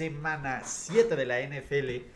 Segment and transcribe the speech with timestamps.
[0.00, 2.06] Semana 7 de la NFL.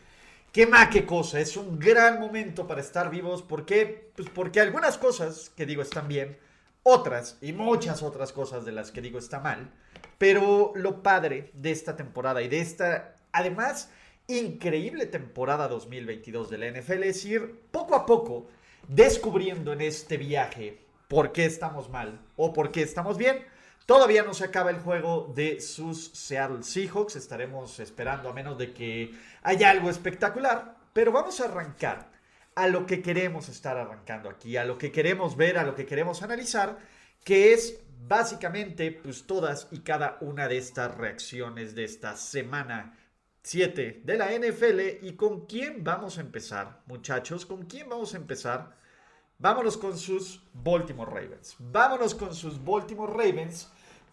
[0.51, 3.43] Qué más qué cosa, es un gran momento para estar vivos.
[3.43, 4.11] ¿Por qué?
[4.17, 6.39] Pues porque algunas cosas que digo están bien,
[6.83, 9.71] otras y muchas otras cosas de las que digo está mal.
[10.17, 13.91] Pero lo padre de esta temporada y de esta, además,
[14.29, 18.49] increíble temporada 2022 de la NFL es ir poco a poco
[18.89, 23.45] descubriendo en este viaje por qué estamos mal o por qué estamos bien.
[23.87, 27.17] Todavía no se acaba el juego de sus Seattle Seahawks.
[27.17, 30.77] Estaremos esperando a menos de que haya algo espectacular.
[30.95, 32.11] Pero vamos a arrancar
[32.55, 35.87] a lo que queremos estar arrancando aquí, a lo que queremos ver, a lo que
[35.87, 36.79] queremos analizar,
[37.25, 42.97] que es básicamente pues todas y cada una de estas reacciones de esta semana
[43.43, 45.05] 7 de la NFL.
[45.07, 47.45] ¿Y con quién vamos a empezar, muchachos?
[47.45, 48.77] ¿Con quién vamos a empezar?
[49.39, 51.57] Vámonos con sus Baltimore Ravens.
[51.59, 53.71] Vámonos con sus Baltimore Ravens.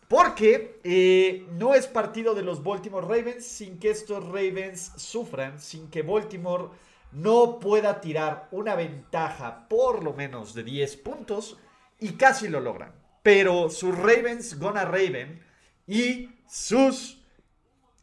[0.08, 5.90] Porque eh, no es partido de los Baltimore Ravens sin que estos Ravens sufran, sin
[5.90, 6.70] que Baltimore
[7.14, 11.58] no pueda tirar una ventaja por lo menos de 10 puntos
[12.00, 12.94] y casi lo logran.
[13.24, 15.42] Pero sus Ravens gonna Raven
[15.88, 17.22] y sus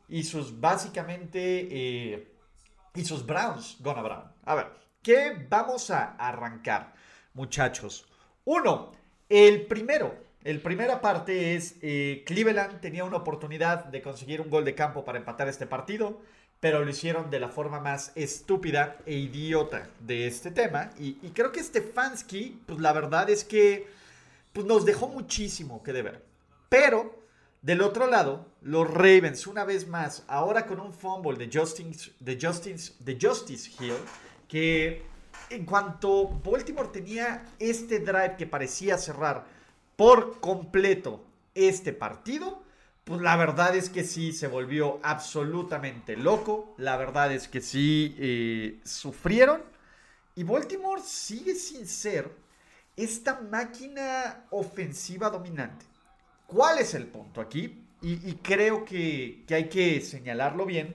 [0.09, 2.33] y sus básicamente eh,
[2.95, 4.33] y sus Browns gonna Brown.
[4.45, 4.73] A ver,
[5.03, 6.95] ¿qué vamos a arrancar,
[7.39, 8.05] muchachos?
[8.45, 8.93] Uno,
[9.29, 14.65] el primero, el primera parte es eh, Cleveland tenía una oportunidad de conseguir un gol
[14.65, 16.21] de campo para empatar este partido,
[16.61, 20.91] pero lo hicieron de la forma más estúpida e idiota de este tema.
[20.99, 23.87] Y, creo que Stefanski, pues la verdad es que
[24.53, 26.25] pues, nos dejó muchísimo que deber.
[26.69, 27.15] Pero
[27.63, 32.37] del otro lado, los Ravens, una vez más, ahora con un fumble de de
[32.99, 33.95] de Justice Hill,
[34.49, 35.03] que
[35.51, 39.45] en cuanto Baltimore tenía este drive que parecía cerrar
[39.97, 42.63] por completo este partido,
[43.05, 46.75] pues la verdad es que sí se volvió absolutamente loco.
[46.77, 49.63] La verdad es que sí eh, sufrieron.
[50.35, 52.31] Y Baltimore sigue sin ser
[52.97, 55.87] esta máquina ofensiva dominante.
[56.47, 57.85] ¿Cuál es el punto aquí?
[58.01, 60.95] Y, creo que, que hay que señalarlo bien.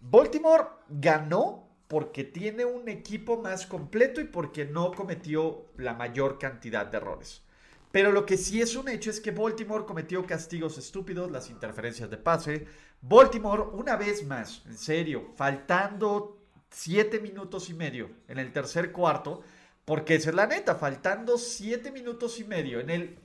[0.00, 1.63] Baltimore ganó
[1.94, 7.44] porque tiene un equipo más completo y porque no cometió la mayor cantidad de errores.
[7.92, 12.10] Pero lo que sí es un hecho es que Baltimore cometió castigos estúpidos, las interferencias
[12.10, 12.66] de pase.
[13.00, 16.36] Baltimore, una vez más, en serio, faltando
[16.68, 19.42] siete minutos y medio en el tercer cuarto,
[19.84, 23.18] porque esa es la neta, faltando siete minutos y medio en el,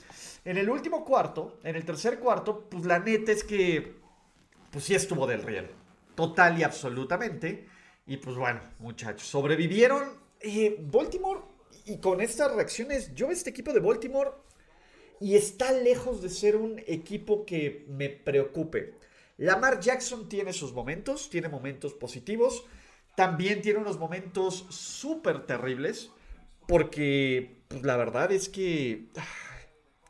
[0.45, 3.95] en el último cuarto, en el tercer cuarto, pues la neta es que,
[4.69, 5.71] pues sí estuvo del riel,
[6.13, 7.78] total y absolutamente.
[8.09, 10.09] Y pues bueno, muchachos, sobrevivieron
[10.39, 11.41] eh, Baltimore
[11.85, 14.31] y con estas reacciones, yo veo este equipo de Baltimore
[15.19, 18.95] y está lejos de ser un equipo que me preocupe.
[19.37, 22.65] Lamar Jackson tiene sus momentos, tiene momentos positivos,
[23.15, 26.09] también tiene unos momentos súper terribles,
[26.67, 29.05] porque pues, la verdad es que...
[29.17, 29.23] Ah,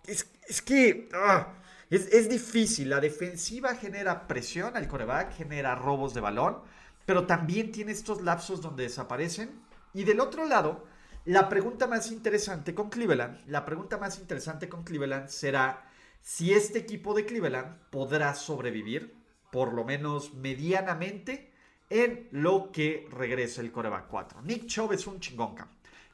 [0.08, 1.10] es, que...
[1.12, 1.54] Ah,
[1.90, 6.60] es, es, difícil, la defensiva genera presión al coreback, genera robos de balón,
[7.10, 9.50] pero también tiene estos lapsos donde desaparecen.
[9.96, 10.86] Y del otro lado,
[11.26, 15.90] la pregunta más interesante con Cleveland, la pregunta más interesante con Cleveland será
[16.22, 19.16] si este equipo de Cleveland podrá sobrevivir,
[19.52, 21.52] por lo menos medianamente,
[21.90, 24.44] en lo que regrese el coreback 4.
[24.44, 25.56] Nick Chubb es un chingón,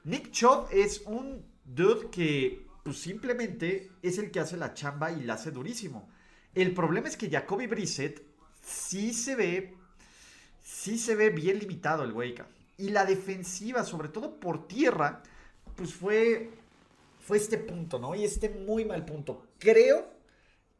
[0.06, 5.24] Nick Chubb es un dude que pues, simplemente es el que hace la chamba y
[5.24, 6.08] la hace durísimo.
[6.54, 8.26] El problema es que Jacoby Brissett
[8.62, 9.85] sí se ve,
[10.66, 12.34] sí se ve bien limitado el güey,
[12.78, 15.22] y la defensiva, sobre todo por tierra,
[15.76, 16.50] pues fue,
[17.20, 18.16] fue este punto, ¿no?
[18.16, 19.46] Y este muy mal punto.
[19.60, 20.12] Creo,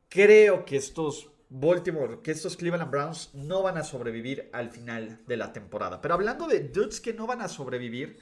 [0.10, 5.38] creo que estos Baltimore, que estos Cleveland Browns no van a sobrevivir al final de
[5.38, 6.02] la temporada.
[6.02, 8.18] Pero hablando de dudes que no van a sobrevivir,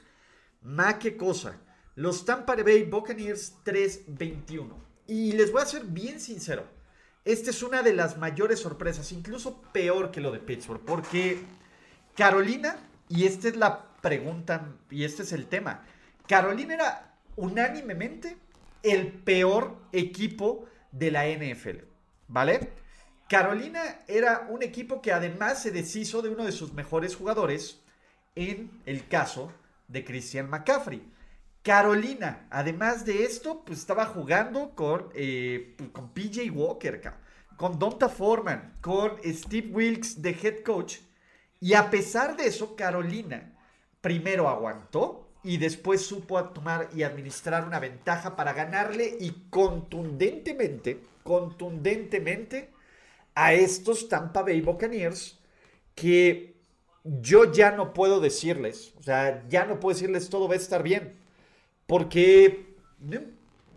[0.62, 1.62] más que cosa.
[1.96, 4.76] Los Tampa Bay Buccaneers 3-21.
[5.08, 6.68] Y les voy a ser bien sincero.
[7.26, 11.42] Esta es una de las mayores sorpresas, incluso peor que lo de Pittsburgh, porque
[12.16, 12.78] Carolina
[13.08, 15.86] y esta es la pregunta y este es el tema.
[16.28, 18.38] Carolina era unánimemente
[18.82, 21.86] el peor equipo de la NFL,
[22.28, 22.72] ¿vale?
[23.30, 27.82] Carolina era un equipo que además se deshizo de uno de sus mejores jugadores
[28.36, 29.52] en el caso
[29.88, 31.02] de Christian McCaffrey.
[31.64, 37.02] Carolina, además de esto, pues estaba jugando con, eh, pues, con PJ Walker,
[37.56, 40.98] con Donta Foreman, con Steve Wilkes de head coach.
[41.62, 43.54] Y a pesar de eso, Carolina
[44.02, 52.70] primero aguantó y después supo tomar y administrar una ventaja para ganarle y contundentemente, contundentemente
[53.36, 55.40] a estos Tampa Bay Buccaneers
[55.96, 56.58] que
[57.06, 60.84] yo ya no puedo decirles, o sea, ya no puedo decirles todo va a estar
[60.84, 61.23] bien,
[61.88, 62.78] porque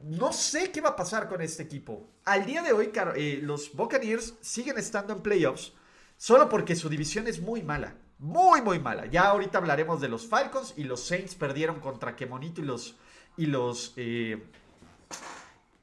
[0.03, 2.09] no, sé qué va a pasar con este equipo.
[2.25, 5.73] Al día de hoy, eh, los Buccaneers siguen estando en playoffs
[6.17, 9.07] solo porque su división es muy mala, muy, muy mala.
[9.07, 12.97] Ya ahorita hablaremos de los Falcons y los Saints perdieron contra Kemonito y los,
[13.37, 14.43] y los, eh,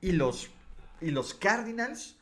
[0.02, 0.50] y los,
[1.02, 2.18] y los Cardinals,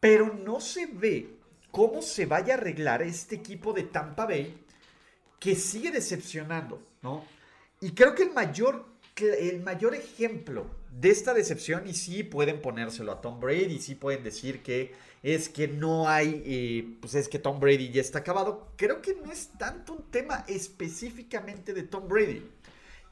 [0.00, 1.38] pero no se ve
[1.70, 4.64] cómo se vaya a arreglar este equipo de Tampa Bay
[5.40, 7.24] que sigue decepcionando, ¿no?
[7.80, 13.12] Y creo que el mayor, el mayor ejemplo de esta decepción, y sí pueden ponérselo
[13.12, 17.38] a Tom Brady, sí pueden decir que es que no hay, eh, pues es que
[17.38, 22.08] Tom Brady ya está acabado, creo que no es tanto un tema específicamente de Tom
[22.08, 22.42] Brady.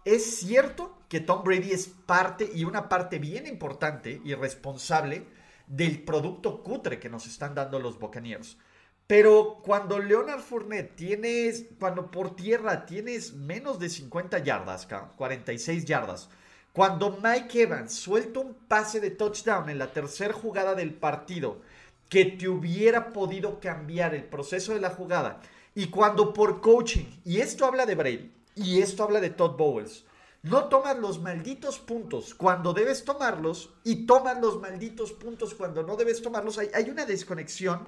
[0.04, 5.24] Es cierto que Tom Brady es parte y una parte bien importante y responsable
[5.66, 8.58] del producto cutre que nos están dando los Buccaneers.
[9.12, 14.88] Pero cuando Leonard Fournette tienes, cuando por tierra tienes menos de 50 yardas,
[15.18, 16.30] 46 yardas,
[16.72, 21.58] cuando Mike Evans suelta un pase de touchdown en la tercera jugada del partido
[22.08, 25.42] que te hubiera podido cambiar el proceso de la jugada,
[25.74, 30.06] y cuando por coaching, y esto habla de Brady, y esto habla de Todd Bowles,
[30.42, 35.96] no tomas los malditos puntos cuando debes tomarlos y tomas los malditos puntos cuando no
[35.96, 36.56] debes tomarlos.
[36.56, 37.86] Hay, hay una desconexión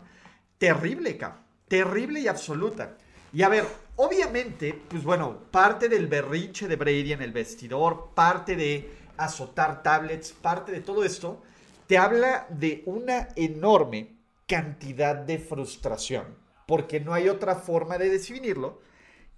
[0.58, 1.42] terrible, cabrón.
[1.68, 2.96] Terrible y absoluta.
[3.32, 3.66] Y a ver,
[3.96, 10.32] obviamente, pues bueno, parte del berrinche de Brady en el vestidor, parte de azotar tablets,
[10.32, 11.42] parte de todo esto,
[11.86, 14.16] te habla de una enorme
[14.46, 16.36] cantidad de frustración.
[16.66, 18.80] Porque no hay otra forma de definirlo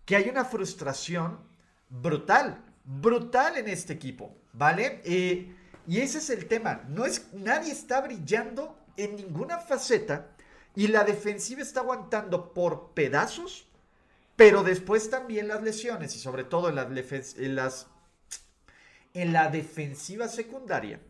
[0.04, 1.38] que hay una frustración
[1.88, 5.02] brutal brutal en este equipo, ¿vale?
[5.04, 5.52] Eh,
[5.86, 6.84] y ese es el tema.
[6.88, 10.35] No es, nadie está brillando en ninguna faceta
[10.76, 13.66] y la defensiva está aguantando por pedazos,
[14.36, 17.86] pero después también las lesiones y sobre todo en, las, en, las,
[19.14, 21.00] en la defensiva secundaria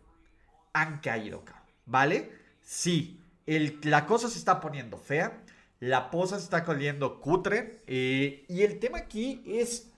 [0.72, 1.42] han caído,
[1.84, 2.30] ¿vale?
[2.62, 5.42] Sí, el, la cosa se está poniendo fea,
[5.80, 9.88] la posa se está coliendo cutre eh, y el tema aquí es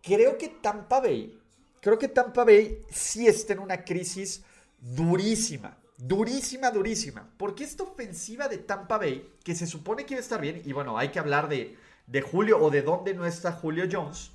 [0.00, 1.40] creo que Tampa Bay,
[1.80, 4.44] creo que Tampa Bay sí está en una crisis
[4.78, 7.28] durísima, durísima, durísima.
[7.36, 10.72] Porque esta ofensiva de Tampa Bay, que se supone que iba a estar bien, y
[10.72, 14.30] bueno, hay que hablar de, de Julio o de dónde no está Julio Jones,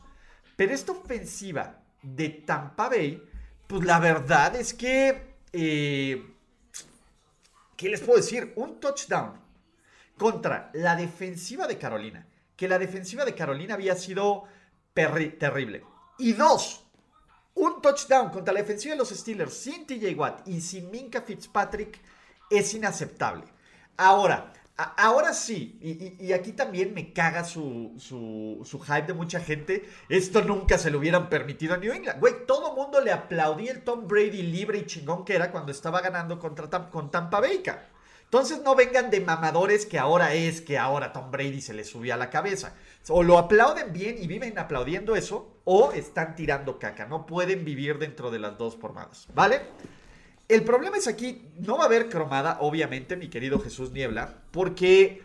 [0.55, 3.23] pero esta ofensiva de Tampa Bay,
[3.65, 6.35] pues la verdad es que, eh,
[7.75, 8.53] ¿qué les puedo decir?
[8.55, 9.41] Un touchdown
[10.17, 14.43] contra la defensiva de Carolina, que la defensiva de Carolina había sido
[14.93, 15.83] terrible.
[16.19, 16.82] Y dos,
[17.55, 21.99] un touchdown contra la defensiva de los Steelers sin TJ Watt y sin Minka Fitzpatrick
[22.49, 23.43] es inaceptable.
[23.97, 25.77] Ahora, ahora sí,
[26.19, 29.87] y, aquí también me caga su, su, hype de mucha gente.
[30.09, 32.19] Esto nunca se lo hubieran permitido a New England.
[32.19, 36.01] Güey, todo mundo le aplaudía el Tom Brady libre y chingón que era cuando estaba
[36.01, 37.61] ganando contra, con Tampa Bay.
[38.33, 42.15] Entonces no vengan de mamadores que ahora es que ahora Tom Brady se le subió
[42.15, 42.73] a la cabeza.
[43.09, 47.05] O lo aplauden bien y viven aplaudiendo eso, o están tirando caca.
[47.05, 49.61] No pueden vivir dentro de las dos formadas, ¿vale?
[50.47, 55.21] El problema es aquí, no va a haber cromada, obviamente, mi querido Jesús Niebla, porque,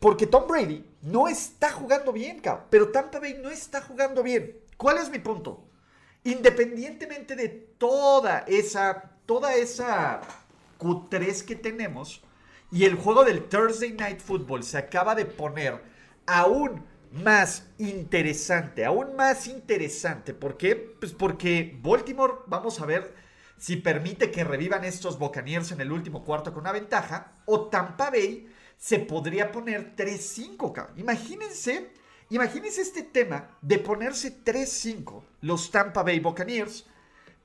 [0.00, 2.66] porque Tom Brady no está jugando bien, cabrón.
[2.68, 4.58] Pero Tampa Bay no está jugando bien.
[4.76, 5.68] ¿Cuál es mi punto?
[6.24, 10.20] Independientemente de toda esa, toda esa
[10.84, 12.22] Q3 que tenemos,
[12.70, 15.82] y el juego del Thursday Night Football se acaba de poner
[16.26, 20.34] aún más interesante, aún más interesante.
[20.34, 20.76] ¿Por qué?
[20.76, 23.14] Pues porque Baltimore, vamos a ver
[23.56, 28.10] si permite que revivan estos Buccaneers en el último cuarto con una ventaja, o Tampa
[28.10, 30.88] Bay se podría poner 3-5.
[30.96, 31.92] Imagínense,
[32.28, 36.86] imagínense este tema de ponerse 3-5 los Tampa Bay Buccaneers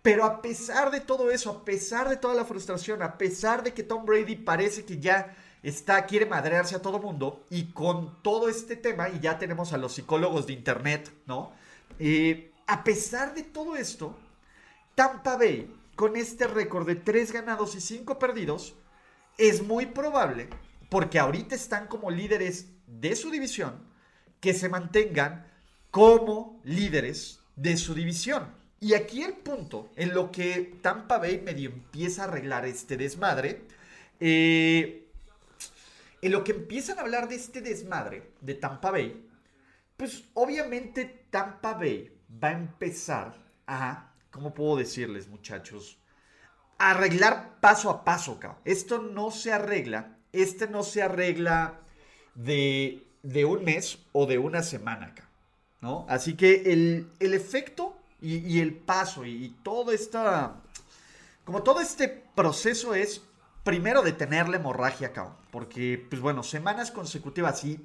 [0.01, 3.73] pero a pesar de todo eso, a pesar de toda la frustración, a pesar de
[3.73, 8.47] que Tom Brady parece que ya está, quiere madrearse a todo mundo, y con todo
[8.49, 11.51] este tema, y ya tenemos a los psicólogos de internet, ¿no?
[11.99, 14.15] Eh, a pesar de todo esto,
[14.95, 18.75] Tampa Bay, con este récord de 3 ganados y 5 perdidos,
[19.37, 20.47] es muy probable
[20.89, 23.83] porque ahorita están como líderes de su división,
[24.39, 25.45] que se mantengan
[25.91, 28.58] como líderes de su división.
[28.79, 33.61] Y aquí el punto en lo que Tampa Bay medio empieza a arreglar este desmadre,
[34.19, 35.05] eh,
[36.21, 39.25] en lo que empiezan a hablar de este desmadre de Tampa Bay,
[39.97, 43.35] pues obviamente Tampa Bay va a empezar
[43.67, 45.99] a, ¿cómo puedo decirles muchachos?
[46.79, 48.59] arreglar paso a paso, cabrón.
[48.65, 51.81] Esto no se arregla, este no se arregla
[52.33, 55.29] de, de un mes o de una semana, cabrón.
[55.81, 56.05] ¿no?
[56.09, 60.55] Así que el, efecto y, el paso y, todo esta,
[61.45, 63.21] como todo este proceso es
[63.63, 65.35] primero detener la hemorragia, cabrón.
[65.51, 67.79] Porque, pues bueno, semanas consecutivas y,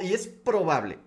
[0.00, 0.98] y es probable,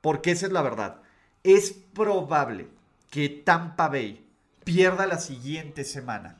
[0.00, 1.02] porque esa es la verdad,
[1.42, 2.68] es probable
[3.10, 4.26] que Tampa Bay
[4.64, 6.38] pierda la siguiente semana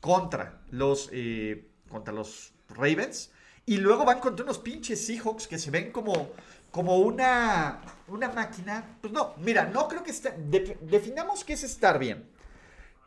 [0.00, 3.30] contra los, eh, contra los Ravens.
[3.66, 6.30] Y luego van contra unos pinches Seahawks que se ven como,
[6.74, 8.98] como una, una máquina.
[9.00, 10.34] Pues no, mira, no creo que esté.
[10.80, 12.28] definamos qué es estar bien.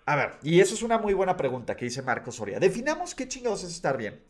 [0.05, 2.61] A ver, y eso es una muy buena pregunta que dice Marcos Soria.
[2.61, 4.23] Definamos qué chingados es estar bien.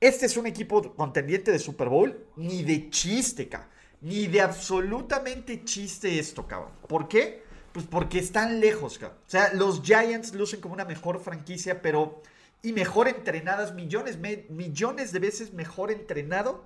[0.00, 3.68] Este es un equipo contendiente de Super Bowl, ni de chiste, cabrón.
[4.00, 6.72] Ni de absolutamente chiste esto, cabrón.
[6.88, 7.42] ¿Por qué?
[7.72, 9.18] Pues porque están lejos, cabrón.
[9.26, 12.22] O sea, los Giants lucen como una mejor franquicia, pero.
[12.62, 14.18] Y mejor entrenadas, millones,
[14.48, 16.64] millones de veces mejor entrenado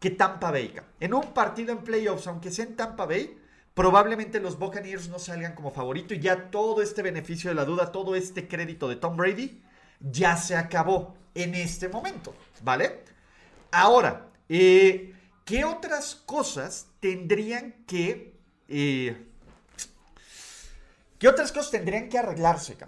[0.00, 0.74] que Tampa Bay.
[0.98, 3.38] En un partido en playoffs, aunque sea en Tampa Bay,
[3.74, 7.92] probablemente los Buccaneers no salgan como favorito y ya todo este beneficio de la duda,
[7.92, 9.62] todo este crédito de Tom Brady,
[10.00, 13.04] ya se acabó en este momento, ¿vale?
[13.70, 15.14] Ahora, eh,
[15.44, 18.34] ¿qué otras cosas tendrían que
[18.68, 19.30] eh,
[21.20, 22.78] ¿Qué otras cosas tendrían que arreglarse?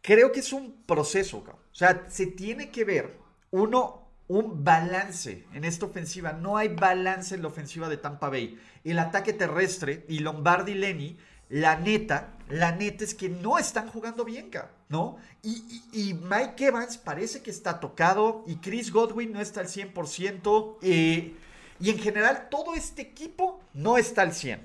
[0.00, 1.62] Creo que es un proceso, cabrón.
[1.70, 3.18] O sea, se tiene que ver,
[3.50, 3.99] uno,
[4.30, 6.32] un balance en esta ofensiva.
[6.32, 8.60] No hay balance en la ofensiva de Tampa Bay.
[8.84, 11.18] El ataque terrestre y Lombardi Lenny,
[11.48, 15.16] la neta, la neta es que no están jugando bien, cabrón, ¿no?
[15.42, 20.76] Y, Mike Evans parece que está tocado y Chris Godwin no está al 100%.
[20.80, 21.34] Eh,
[21.80, 24.64] y en general todo este equipo no está al 100,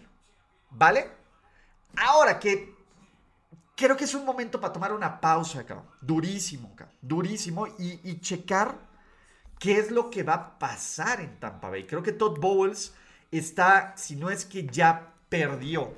[0.70, 1.10] ¿vale?
[1.96, 2.76] Ahora que
[3.76, 6.96] creo que es un momento para tomar una pausa, acá, Durísimo, cabrón.
[7.02, 7.68] Durísimo.
[7.80, 8.94] Y, checar
[9.60, 11.86] qué es lo que va a pasar en Tampa Bay.
[11.86, 12.94] Creo que Todd Bowles
[13.32, 15.94] está, si no es que ya perdió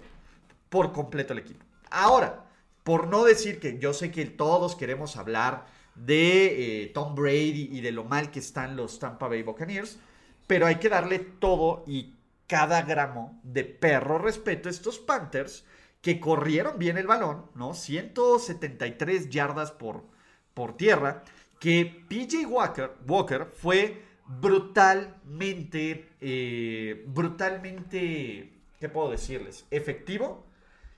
[0.70, 1.66] por completo el equipo.
[1.90, 2.46] Ahora,
[2.84, 7.82] por no decir que yo sé que todos queremos hablar de eh, Tom Brady y
[7.82, 9.98] de lo mal que están los Tampa Bay Buccaneers,
[10.46, 12.16] pero hay que darle todo y
[12.48, 15.66] cada gramo de perro respeto a estos Panthers
[16.02, 17.74] que corrieron bien el balón, ¿no?
[17.74, 20.06] 173 yardas por,
[20.54, 21.24] por tierra,
[21.60, 29.66] que PJ Walker, Walker fue brutalmente, eh, brutalmente, ¿qué puedo decirles?
[29.72, 30.46] Efectivo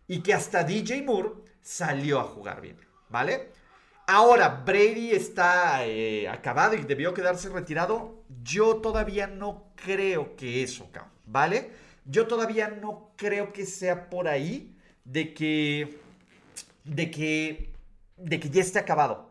[0.07, 1.29] y que hasta DJ Moore
[1.61, 2.77] salió a jugar bien,
[3.09, 3.51] ¿vale?
[4.07, 8.23] Ahora, Brady está eh, acabado y debió quedarse retirado.
[8.43, 10.89] Yo todavía no creo que eso,
[11.27, 11.69] ¿vale?
[12.05, 14.75] Yo todavía no creo que sea por ahí
[15.05, 15.99] de que,
[16.85, 17.71] de que,
[18.17, 19.28] de que ya esté acabado.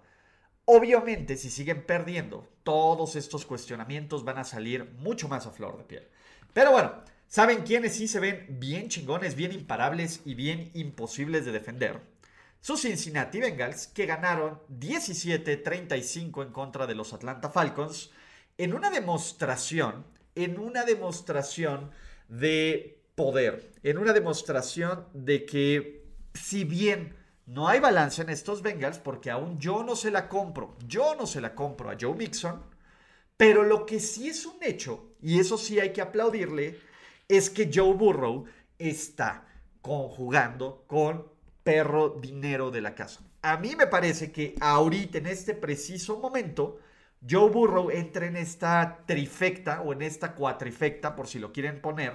[0.70, 5.84] Obviamente, si siguen perdiendo, todos estos cuestionamientos van a salir mucho más a flor de
[5.84, 6.08] piel.
[6.52, 6.92] Pero bueno,
[7.26, 12.02] ¿saben quiénes sí se ven bien chingones, bien imparables y bien imposibles de defender?
[12.60, 18.10] Sus Cincinnati Bengals, que ganaron 17-35 en contra de los Atlanta Falcons,
[18.58, 21.92] en una demostración, en una demostración
[22.28, 27.16] de poder, en una demostración de que si bien
[27.48, 31.26] no hay balance en estos Bengals, porque aún yo no se la compro, yo no
[31.26, 32.62] se la compro a Joe Mixon,
[33.38, 36.78] pero lo que sí es un hecho, y eso sí hay que aplaudirle,
[37.26, 38.44] es que Joe Burrow
[38.78, 39.46] está
[39.80, 41.26] conjugando con
[41.62, 43.20] perro dinero de la casa.
[43.40, 46.80] A mí me parece que ahorita, en este preciso momento,
[47.28, 52.14] Joe Burrow entra en esta trifecta o en esta cuatrifecta, por si lo quieren poner,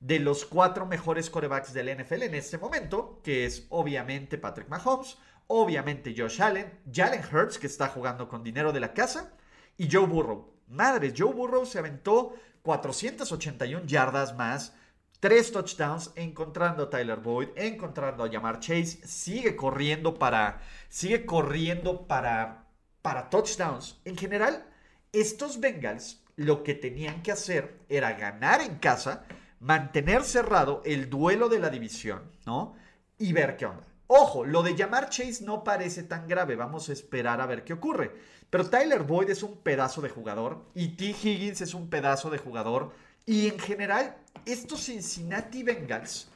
[0.00, 5.18] de los cuatro mejores corebacks del NFL en este momento, que es obviamente Patrick Mahomes,
[5.48, 9.32] obviamente Josh Allen, Jalen Hurts, que está jugando con dinero de la casa,
[9.76, 10.54] y Joe Burrow.
[10.68, 14.74] Madre, Joe Burrow se aventó 481 yardas más,
[15.20, 22.06] tres touchdowns, encontrando a Tyler Boyd, encontrando a Jamar Chase, sigue corriendo para, sigue corriendo
[22.06, 22.66] para,
[23.02, 24.00] para touchdowns.
[24.04, 24.66] En general,
[25.12, 29.24] estos Bengals lo que tenían que hacer era ganar en casa,
[29.60, 32.76] mantener cerrado el duelo de la división, ¿no?
[33.18, 33.86] Y ver qué onda.
[34.06, 36.56] Ojo, lo de llamar Chase no parece tan grave.
[36.56, 38.12] Vamos a esperar a ver qué ocurre.
[38.48, 41.04] Pero Tyler Boyd es un pedazo de jugador y T.
[41.22, 42.92] Higgins es un pedazo de jugador.
[43.26, 46.30] Y en general, estos Cincinnati Bengals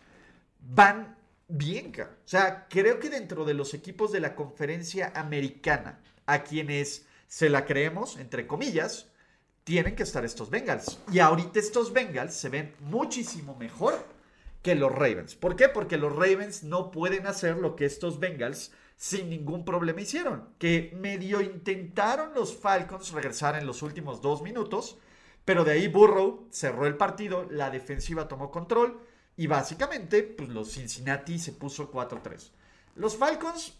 [0.60, 1.16] van
[1.48, 1.92] bien.
[1.98, 7.48] O sea, creo que dentro de los equipos de la conferencia americana, a quienes se
[7.48, 9.08] la creemos, entre comillas,
[9.64, 10.98] tienen que estar estos Bengals.
[11.12, 14.06] Y ahorita estos Bengals se ven muchísimo mejor
[14.62, 15.34] que los Ravens.
[15.34, 15.68] ¿Por qué?
[15.68, 20.48] Porque los Ravens no pueden hacer lo que estos Bengals sin ningún problema hicieron.
[20.58, 24.98] Que medio intentaron los Falcons regresar en los últimos dos minutos,
[25.44, 29.00] pero de ahí Burrow cerró el partido, la defensiva tomó control
[29.36, 32.50] y básicamente pues los Cincinnati se puso 4-3.
[32.94, 33.74] Los Falcons,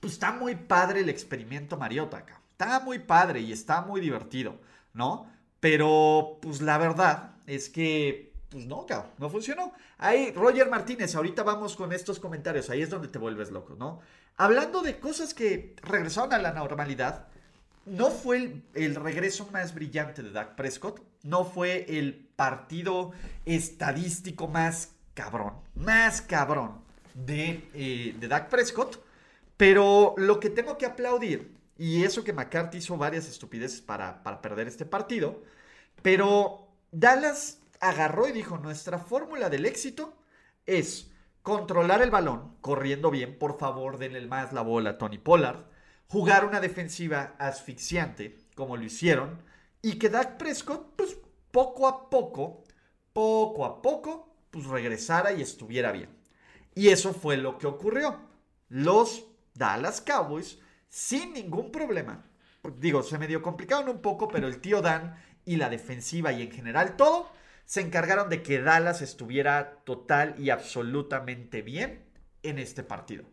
[0.00, 2.40] pues está muy padre el experimento Mariota acá.
[2.50, 4.58] Está muy padre y está muy divertido.
[4.94, 5.26] ¿No?
[5.60, 9.72] Pero, pues la verdad es que, pues no, cabrón, no funcionó.
[9.98, 14.00] Ahí, Roger Martínez, ahorita vamos con estos comentarios, ahí es donde te vuelves loco, ¿no?
[14.36, 17.28] Hablando de cosas que regresaron a la normalidad,
[17.86, 23.12] no fue el, regreso más brillante de Dak Prescott, no fue el partido
[23.44, 26.80] estadístico más cabrón, más cabrón
[27.14, 29.02] de, eh, de Dak Prescott,
[29.56, 34.68] pero lo que tengo que aplaudir y eso que McCarthy hizo varias estupideces para, perder
[34.68, 35.42] este partido.
[36.00, 40.16] Pero Dallas agarró y dijo, nuestra fórmula del éxito
[40.64, 41.10] es
[41.42, 45.64] controlar el balón, corriendo bien, por favor denle más la bola a Tony Pollard,
[46.06, 49.42] jugar una defensiva asfixiante, como lo hicieron,
[49.82, 51.16] y que Dak Prescott, pues
[51.50, 52.62] poco a poco,
[53.12, 56.10] poco a poco, pues regresara y estuviera bien.
[56.76, 58.20] Y eso fue lo que ocurrió.
[58.68, 59.24] Los
[59.54, 60.60] Dallas Cowboys
[60.92, 62.22] sin ningún problema.
[62.76, 66.42] Digo, se me dio complicado un poco, pero el tío Dan y la defensiva y
[66.42, 67.32] en general todo
[67.64, 72.04] se encargaron de que Dallas estuviera total y absolutamente bien
[72.42, 73.24] en este partido.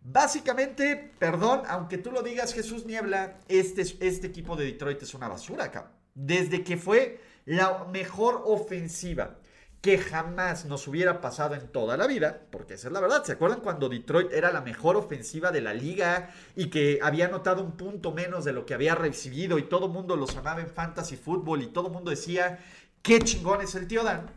[0.00, 5.28] Básicamente, perdón, aunque tú lo digas, Jesús Niebla, este, este equipo de Detroit es una
[5.28, 5.92] basura acá.
[6.14, 9.36] Desde que fue la mejor ofensiva
[9.82, 13.24] que jamás nos hubiera pasado en toda la vida, porque esa es la verdad.
[13.24, 17.64] ¿Se acuerdan cuando Detroit era la mejor ofensiva de la liga y que había anotado
[17.64, 20.68] un punto menos de lo que había recibido y todo el mundo los amaba en
[20.68, 22.60] fantasy fútbol y todo el mundo decía,
[23.02, 24.30] qué chingón es el tío Dan?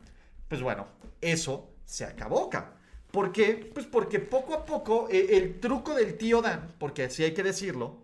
[0.48, 0.88] Pues bueno,
[1.22, 2.50] eso se acabó.
[3.12, 3.70] ¿Por qué?
[3.72, 7.44] Pues porque poco a poco eh, el truco del tío Dan, porque así hay que
[7.44, 8.02] decirlo,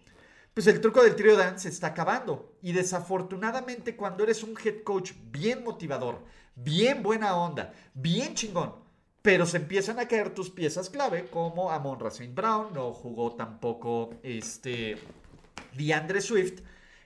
[0.54, 2.54] pues el truco del tío Dan se está acabando.
[2.62, 6.20] Y desafortunadamente cuando eres un head coach bien motivador,
[6.56, 8.76] bien buena onda, bien chingón.
[9.22, 12.34] Pero se empiezan a caer tus piezas clave, como Amon St.
[12.34, 14.98] Brown, no jugó tampoco este
[15.78, 16.62] DeAndre Swift.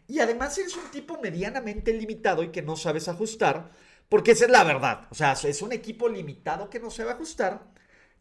[0.07, 3.71] Y además eres un tipo medianamente limitado y que no sabes ajustar,
[4.07, 5.07] porque esa es la verdad.
[5.09, 7.67] O sea, es un equipo limitado que no a ajustar.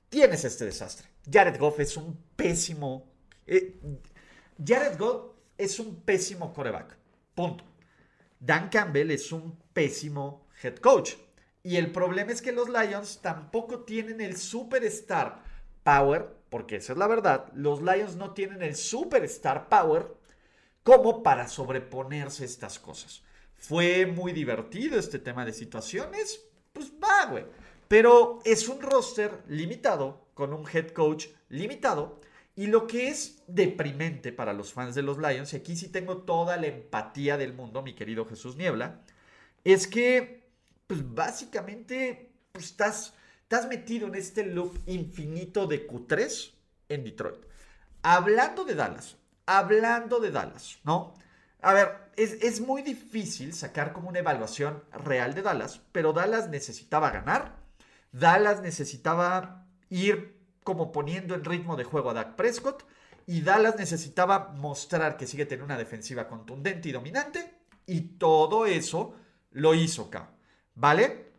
[0.08, 1.08] Tienes este desastre.
[1.30, 3.12] Jared Goff es un pésimo.
[3.46, 3.78] Eh,
[4.64, 6.96] Jared Goff es un pésimo coreback.
[7.34, 7.64] Punto.
[8.40, 11.14] Dan Campbell es un pésimo head coach.
[11.62, 15.42] Y el problema es que los Lions tampoco tienen el superstar
[15.82, 20.14] power, porque esa es la verdad, los Lions no tienen el superstar power
[20.82, 23.22] como para sobreponerse estas cosas.
[23.56, 27.44] Fue muy divertido este tema de situaciones, pues va, güey.
[27.88, 32.20] Pero es un roster limitado, con un head coach limitado,
[32.56, 36.18] y lo que es deprimente para los fans de los Lions, y aquí sí tengo
[36.18, 39.00] toda la empatía del mundo, mi querido Jesús Niebla,
[39.64, 40.43] es que
[40.86, 46.52] pues básicamente pues, estás, estás metido en este loop infinito de Q3
[46.88, 47.40] en Detroit.
[48.02, 49.16] Hablando de Dallas,
[49.46, 51.14] hablando de Dallas, ¿no?
[51.62, 56.50] A ver, es, es, muy difícil sacar como una evaluación real de Dallas, pero Dallas
[56.50, 57.56] necesitaba ganar,
[58.12, 62.84] Dallas necesitaba ir como poniendo en ritmo de juego a Dak Prescott,
[63.26, 67.54] y Dallas necesitaba mostrar que sigue teniendo una defensiva contundente y dominante,
[67.86, 69.14] y todo eso
[69.50, 70.33] lo hizo K.
[70.74, 71.32] ¿Vale?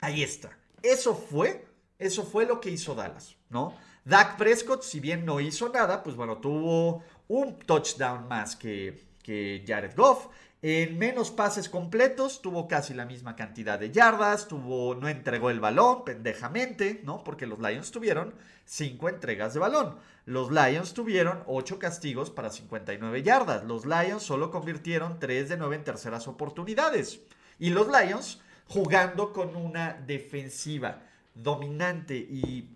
[0.00, 0.56] Ahí está.
[0.82, 1.66] Eso fue,
[1.98, 3.74] eso fue lo que hizo Dallas, ¿no?
[4.04, 9.64] Dak Prescott, si bien no hizo nada, pues bueno, tuvo un touchdown más que, que
[9.66, 10.26] Jared Goff.
[10.60, 15.60] En menos pases completos, tuvo casi la misma cantidad de yardas, tuvo, no entregó el
[15.60, 17.22] balón pendejamente, ¿no?
[17.22, 19.96] Porque los Lions tuvieron cinco entregas de balón.
[20.26, 23.64] Los Lions tuvieron ocho castigos para 59 yardas.
[23.64, 27.20] Los Lions solo convirtieron 3 de 9 en terceras oportunidades.
[27.58, 31.02] Y los Lions jugando con una defensiva
[31.34, 32.70] dominante y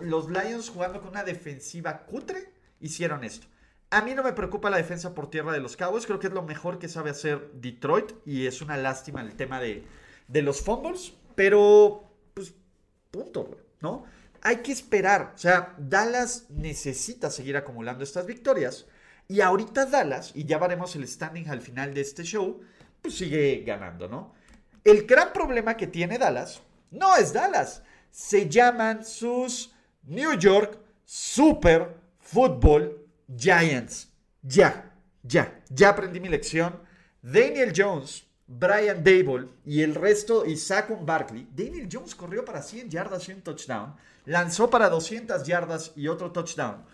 [0.00, 3.46] los Lions jugando con una defensiva cutre hicieron esto.
[3.90, 6.32] A mí no me preocupa la defensa por tierra de los Cowboys, creo que es
[6.32, 9.84] lo mejor que sabe hacer Detroit y es una lástima el tema de,
[10.26, 12.02] de los fumbles, pero
[12.34, 12.54] pues
[13.10, 14.04] punto, ¿no?
[14.44, 15.32] hay que esperar.
[15.34, 18.86] O sea, Dallas necesita seguir acumulando estas victorias.
[19.26, 22.60] Y ahorita Dallas, y ya veremos el standing al final de este show,
[23.00, 24.34] pues sigue ganando, ¿no?
[24.84, 27.82] El gran problema que tiene Dallas no es Dallas.
[28.10, 34.08] Se llaman sus New York Super Football Giants.
[34.42, 34.92] Ya,
[35.22, 36.78] ya, ya aprendí mi lección.
[37.22, 41.48] Daniel Jones, Brian Dable y el resto, y Saquon Barkley.
[41.56, 43.96] Daniel Jones corrió para 100 yardas y un touchdown.
[44.26, 46.84] Lanzó para 200 yardas y otro touchdown.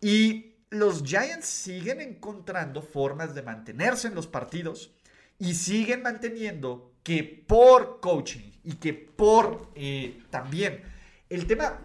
[0.00, 4.92] Y los Giants siguen encontrando formas de mantenerse en los partidos
[5.38, 10.82] y siguen manteniendo que por coaching y que por eh, también
[11.28, 11.78] el tema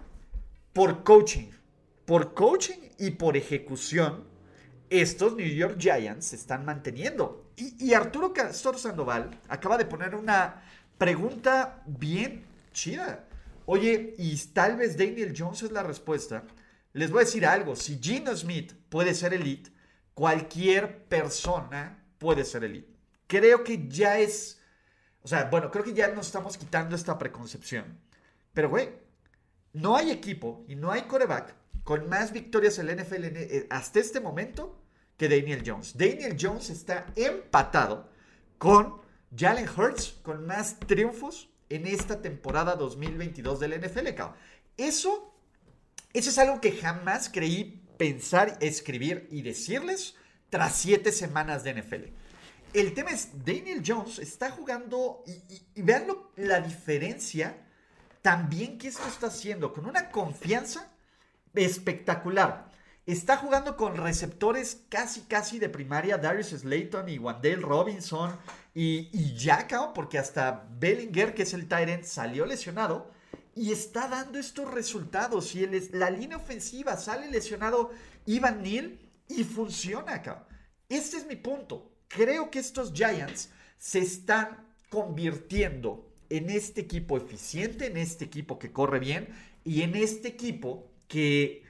[0.74, 1.50] por coaching,
[2.06, 4.26] por coaching y por ejecución,
[4.90, 7.52] estos New York Giants se están manteniendo.
[7.56, 10.64] Y, Arturo Castor Sandoval acaba de poner una
[10.98, 13.28] pregunta bien chida.
[13.66, 16.44] Oye, y tal vez Daniel Jones es la respuesta.
[16.94, 19.72] Les voy a decir algo, si Gino Smith puede ser elite,
[20.14, 22.92] cualquier persona puede ser elite.
[23.28, 24.60] Creo que ya es,
[25.24, 27.98] o sea, bueno, creo que ya nos estamos quitando esta preconcepción.
[28.54, 28.90] Pero, güey,
[29.72, 34.00] no hay equipo y no hay coreback con más victorias en la NFL eh, hasta
[34.00, 34.80] este momento
[35.18, 35.98] que Daniel Jones.
[35.98, 38.10] Daniel Jones está empatado
[38.58, 39.02] con
[39.36, 44.08] Jalen Hurts con más triunfos en esta temporada 2022 del NFL.
[44.78, 45.34] Eso,
[46.14, 50.16] eso es algo que jamás creí pensar, escribir y decirles
[50.50, 52.23] tras siete semanas de NFL.
[52.74, 55.24] El tema es, Daniel Jones está jugando
[55.76, 56.08] y, vean
[56.38, 57.56] la diferencia
[58.24, 60.92] también que esto está haciendo, con una confianza
[61.54, 62.72] espectacular.
[63.06, 68.36] Está jugando con receptores casi, casi de primaria, Darius Slayton y Wandale Robinson
[68.74, 69.38] y, y
[69.94, 73.12] porque hasta Bellinger, que es el Tyrant, salió lesionado
[73.56, 75.54] y está dando estos resultados.
[75.54, 77.92] Y la línea ofensiva sale lesionado
[78.26, 80.48] Ivan Neal y funciona acá.
[80.90, 81.93] Este es mi punto.
[82.16, 88.72] Creo que estos Giants se están convirtiendo en este equipo eficiente, en este equipo que
[88.72, 89.30] corre bien
[89.64, 91.64] y en este equipo que,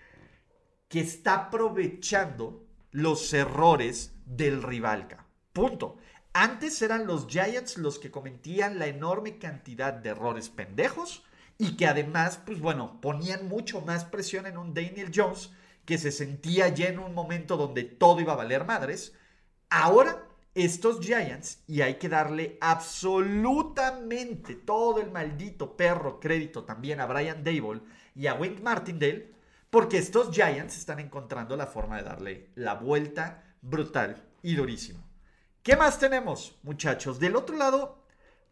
[0.90, 5.08] que está aprovechando los errores del rival.
[5.54, 5.98] Punto.
[6.34, 11.24] Antes eran los Giants los que cometían la enorme cantidad de errores pendejos
[11.58, 15.52] y que además, pues bueno, ponían mucho más presión en un Daniel Jones
[15.86, 19.14] que se sentía ya en un momento donde todo iba a valer madres.
[19.70, 27.08] Ahora estos Giants, y hay que darle absolutamente todo el maldito perro crédito también a
[27.08, 27.82] Brian Dable
[28.16, 29.34] y a Wink Martindale,
[29.70, 35.04] porque estos Giants están encontrando la forma de darle la vuelta brutal y durísimo.
[35.64, 37.20] ¿Qué más tenemos, muchachos?
[37.20, 38.04] Del otro lado,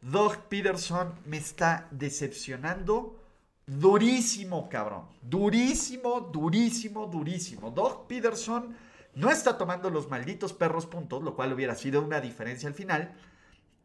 [0.02, 3.22] Doug Peterson me está decepcionando
[3.68, 5.06] durísimo, cabrón.
[5.22, 7.70] Durísimo, durísimo, durísimo.
[7.70, 8.76] Doug Peterson
[9.14, 13.16] no está tomando los malditos perros puntos, lo cual hubiera sido una diferencia al final.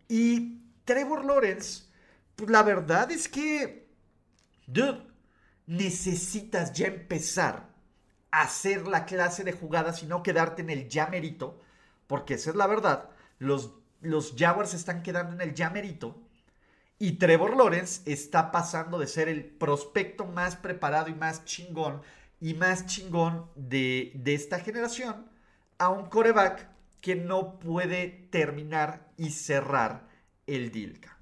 [0.08, 1.84] Y Trevor Lawrence,
[2.36, 3.88] pues la verdad es que,
[4.66, 5.02] dude,
[5.66, 7.68] necesitas ya empezar
[8.30, 11.60] a hacer la clase de jugadas y no quedarte en el llamerito,
[12.06, 13.10] porque esa es la verdad.
[13.38, 16.22] Los, los Jaguars están quedando en el llamerito.
[16.98, 22.00] Y Trevor Lawrence está pasando de ser el prospecto más preparado y más chingón
[22.40, 25.26] y más chingón de, esta generación
[25.78, 26.68] a un coreback
[27.00, 30.08] que no puede terminar y cerrar
[30.46, 31.18] el Dilka.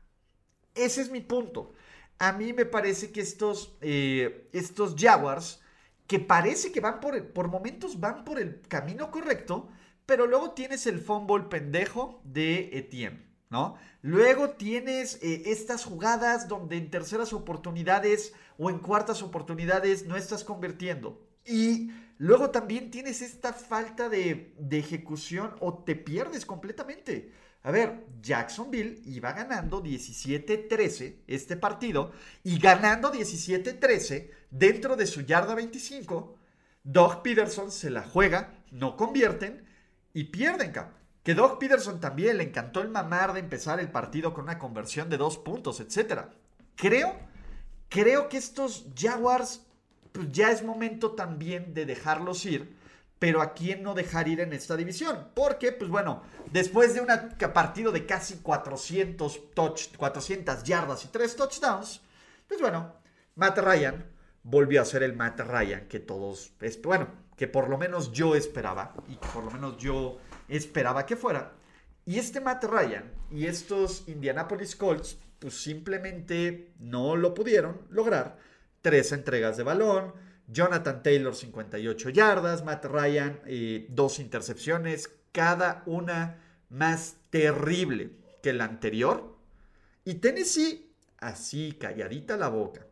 [0.74, 1.72] Ese es mi punto.
[2.18, 5.61] A mí me parece que estos, eh, estos Jaguars,
[6.07, 9.68] que parece que van por, por momentos van por el camino correcto,
[10.07, 13.35] pero luego tienes el fumble pendejo de Etienne.
[13.55, 13.77] ¿no?
[14.05, 20.45] Luego tienes eh, estas jugadas donde en terceras oportunidades o en cuartas oportunidades no estás
[20.45, 21.27] convirtiendo.
[21.47, 27.33] Y luego también tienes esta falta de, ejecución o te pierdes completamente.
[27.62, 32.12] A ver, Jacksonville iba ganando 17-13 este partido
[32.43, 36.37] y ganando 17-13 dentro de su yarda 25.
[36.83, 39.64] Doug Peterson se la juega, no convierten
[40.12, 40.75] y pierden.
[41.24, 45.10] Que Doug Peterson también le encantó el mamar de empezar el partido con una conversión
[45.10, 46.26] de dos puntos, etc.
[46.76, 47.16] Creo,
[47.88, 49.62] creo que estos Jaguars
[50.12, 52.76] pues ya es momento también de dejarlos ir.
[53.18, 55.28] Pero a quién no dejar ir en esta división.
[55.34, 57.08] Porque, pues bueno, después de un
[57.52, 62.02] partido de casi 400, touch, 400 yardas y 3 touchdowns,
[62.46, 62.92] pues bueno,
[63.34, 64.04] Matt Ryan
[64.42, 68.94] volvió a ser el Matt Ryan que todos, bueno, que por lo menos yo esperaba
[69.08, 71.52] y que por lo menos yo esperaba que fuera.
[72.07, 78.38] Y este Matt Ryan y estos Indianapolis Colts, pues simplemente no lo pudieron lograr
[78.83, 80.12] tres entregas de balón.
[80.46, 88.11] Jonathan Taylor 58 yardas, Matt Ryan eh, dos intercepciones, cada una más terrible
[88.42, 89.37] que la anterior.
[90.04, 92.87] Y Tennessee así, calladita la boca.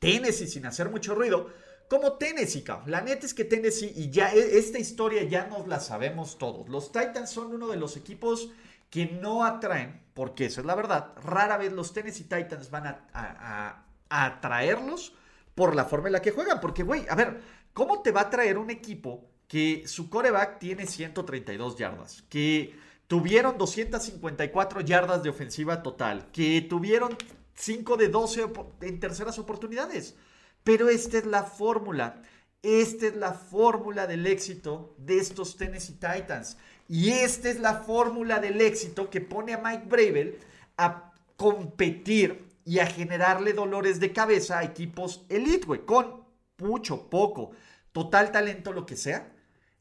[0.00, 1.50] Tennessee sin hacer mucho ruido,
[1.92, 5.78] como Tennessee, La neta es que Tennessee, y ya e, esta historia ya nos la
[5.78, 6.70] sabemos todos.
[6.70, 8.50] Los Titans son uno de los equipos
[8.88, 11.12] que no atraen, porque eso es la verdad.
[11.22, 15.12] Rara vez los Tennessee Titans van a, a atraerlos
[15.54, 16.60] por la forma en la que juegan.
[16.62, 17.42] Porque, güey, a ver,
[17.74, 22.24] ¿cómo te va a traer un equipo que su coreback tiene 132 yardas?
[22.30, 22.74] Que
[23.06, 26.30] tuvieron 254 yardas de ofensiva total.
[26.32, 27.18] Que tuvieron
[27.52, 28.46] 5 de 12
[28.80, 30.16] en terceras oportunidades.
[30.64, 32.22] Pero esta es la fórmula.
[32.62, 36.56] Esta es la fórmula del éxito de estos Tennessee Titans.
[36.88, 40.38] Y esta es la fórmula del éxito que pone a Mike Bravel
[40.76, 46.24] a competir y a generarle dolores de cabeza a equipos elite, con
[46.58, 47.50] mucho, poco,
[47.90, 49.32] total talento, lo que sea.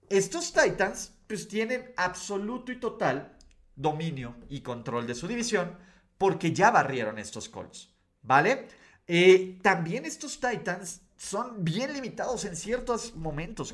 [0.10, 3.38] Estos Titans, pues tienen absoluto y total
[3.76, 5.78] dominio y control de su división
[6.18, 7.90] porque ya barrieron estos Colts,
[8.22, 8.68] ¿vale?
[9.14, 13.74] Eh, también estos Titans son bien limitados en ciertos momentos.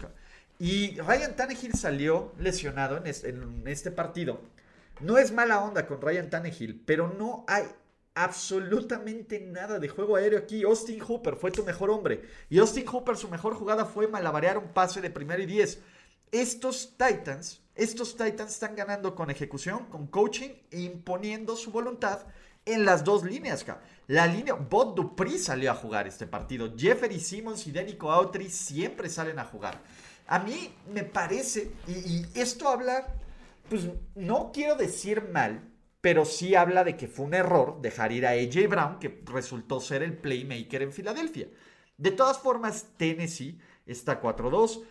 [0.57, 4.41] Y Ryan Tannehill salió lesionado en este, partido.
[4.99, 7.65] No es mala onda con Ryan Tannehill, pero no hay
[8.15, 10.63] absolutamente nada de juego aéreo aquí.
[10.63, 12.23] Austin Hooper fue tu mejor hombre.
[12.49, 15.81] Y Austin Hooper, su mejor jugada fue malabarear un pase de primero y diez.
[16.31, 22.25] Estos Titans, estos Titans están ganando con ejecución, con coaching imponiendo su voluntad
[22.65, 23.63] en las dos líneas.
[24.07, 26.73] La línea, Bot Dupri salió a jugar este partido.
[26.77, 29.81] Jeffrey Simmons y Denico Autry siempre salen a jugar.
[30.27, 33.15] A mí me parece, y, y esto habla,
[33.69, 35.61] pues no quiero decir mal,
[35.99, 39.81] pero sí habla de que fue un error dejar ir a AJ Brown, que resultó
[39.81, 41.49] ser el playmaker en Filadelfia.
[41.97, 44.83] De todas formas, Tennessee está 4-2.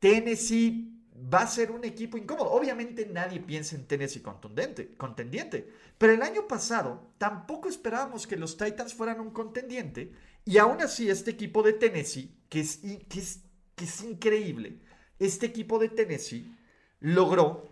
[0.00, 0.93] Tennessee
[1.32, 2.50] va a ser un equipo incómodo.
[2.50, 5.72] Obviamente nadie piensa en Tennessee contundente, contendiente.
[5.96, 10.12] Pero el año pasado tampoco esperábamos que los Titans fueran un contendiente.
[10.44, 13.40] Y aún así este equipo de Tennessee, que es, que es,
[13.74, 14.80] que es increíble,
[15.18, 16.54] este equipo de Tennessee
[17.00, 17.68] logró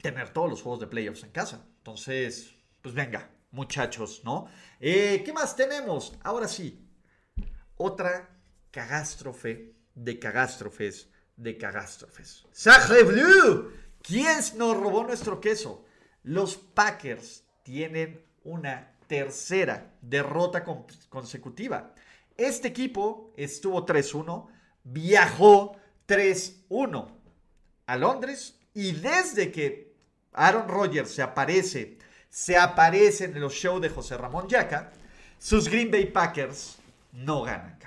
[0.00, 1.66] tener todos los juegos de playoffs en casa.
[1.78, 4.46] Entonces, pues venga, muchachos, ¿no?
[4.78, 6.16] Eh, ¿Qué más tenemos?
[6.22, 6.86] Ahora sí,
[7.76, 8.28] otra
[8.70, 12.44] cagástrofe de cagástrofes de cagástrofes.
[12.52, 13.72] ¡Sacre Blue!
[14.02, 15.84] ¿Quién nos robó nuestro queso?
[16.22, 20.64] Los Packers tienen una tercera derrota
[21.08, 21.94] consecutiva.
[22.36, 24.48] Este equipo estuvo 3-1,
[24.84, 27.08] viajó 3-1
[27.86, 29.94] a Londres y desde que
[30.32, 34.92] Aaron Rodgers se aparece, se aparece en los shows de José Ramón Yaca,
[35.38, 36.76] sus Green Bay Packers
[37.12, 37.78] no ganan.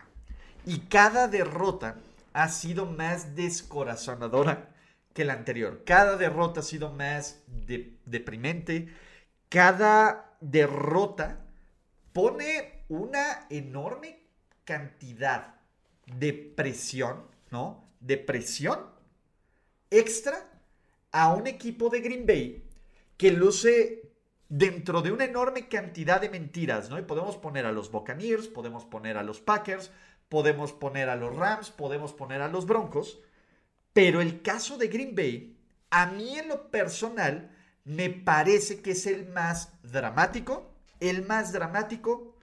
[0.66, 1.96] Y cada derrota
[2.38, 4.70] ha sido más descorazonadora
[5.16, 5.82] que la anterior.
[5.84, 7.42] Cada derrota ha sido más
[8.06, 8.94] deprimente.
[9.50, 11.40] Cada derrota
[12.14, 14.20] pone una enorme
[14.66, 15.56] cantidad
[16.06, 17.90] de presión, ¿no?
[18.02, 18.82] De presión
[19.90, 20.38] extra
[21.12, 22.64] a un equipo de Green Bay
[23.18, 24.12] que luce
[24.48, 27.00] dentro de una enorme cantidad de mentiras, ¿no?
[27.00, 29.92] Y podemos poner a los Buccaneers, podemos poner a los Packers,
[30.30, 33.20] podemos poner a los Rams, podemos poner a los Broncos,
[33.94, 35.58] pero el caso de Green Bay,
[35.90, 37.52] a mí en lo personal,
[37.84, 42.36] me parece que es el más dramático, el más dramático,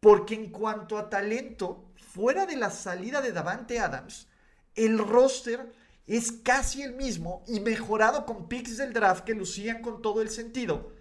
[0.00, 4.28] porque en cuanto a talento, fuera de la salida de Davante Adams,
[4.74, 5.72] el roster
[6.06, 10.30] es casi el mismo y mejorado con picks del draft que lucían con todo el
[10.30, 10.92] sentido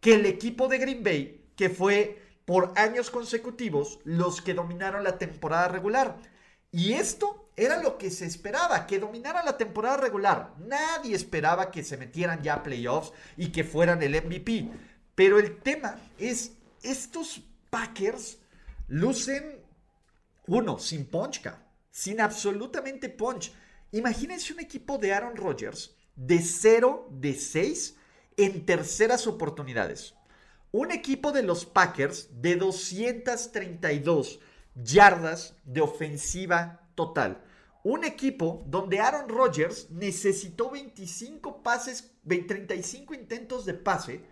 [0.00, 5.18] que el equipo de Green Bay, que fue por años consecutivos los que dominaron la
[5.18, 6.16] temporada regular.
[6.72, 10.54] Y esto era lo que se esperaba, que dominara la temporada regular.
[10.58, 14.70] Nadie esperaba que se metieran ya a playoffs y que fueran el MVP.
[15.14, 18.38] Pero el tema es, estos Packers
[18.88, 19.60] lucen,
[20.46, 21.42] uno, sin punch,
[21.90, 23.52] sin absolutamente punch.
[23.92, 27.96] Imagínense un equipo de Aaron Rodgers de 0 de 6
[28.36, 30.14] en terceras oportunidades.
[30.72, 34.40] Un equipo de los Packers de 232
[34.74, 37.42] yardas de ofensiva total.
[37.82, 44.24] Un equipo donde Aaron Rodgers necesitó 25 pases, 35 intentos de pase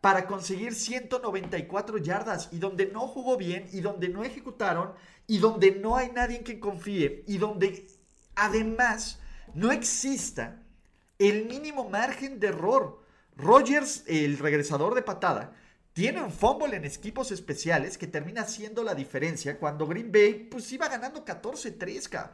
[0.00, 4.94] para conseguir 194 yardas y donde no jugó bien y donde no ejecutaron
[5.26, 7.86] y donde no hay nadie en quien confíe y donde
[8.34, 9.20] además
[9.54, 10.60] no exista
[11.18, 13.04] el mínimo margen de error.
[13.36, 15.54] Rogers, el regresador de patada,
[15.92, 20.72] tiene un fumble en equipos especiales que termina siendo la diferencia cuando Green Bay pues
[20.72, 22.30] iba ganando 14-3.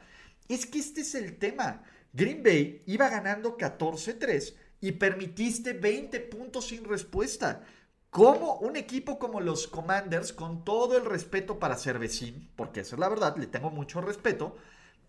[0.48, 1.82] Es que este es el tema.
[2.12, 7.64] Green Bay iba ganando 14-3 y permitiste 20 puntos sin respuesta.
[8.10, 13.00] ¿Cómo un equipo como los Commanders, con todo el respeto para Cervecín, porque esa es
[13.00, 14.56] la verdad, le tengo mucho respeto,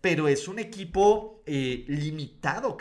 [0.00, 2.76] pero es un equipo eh, limitado.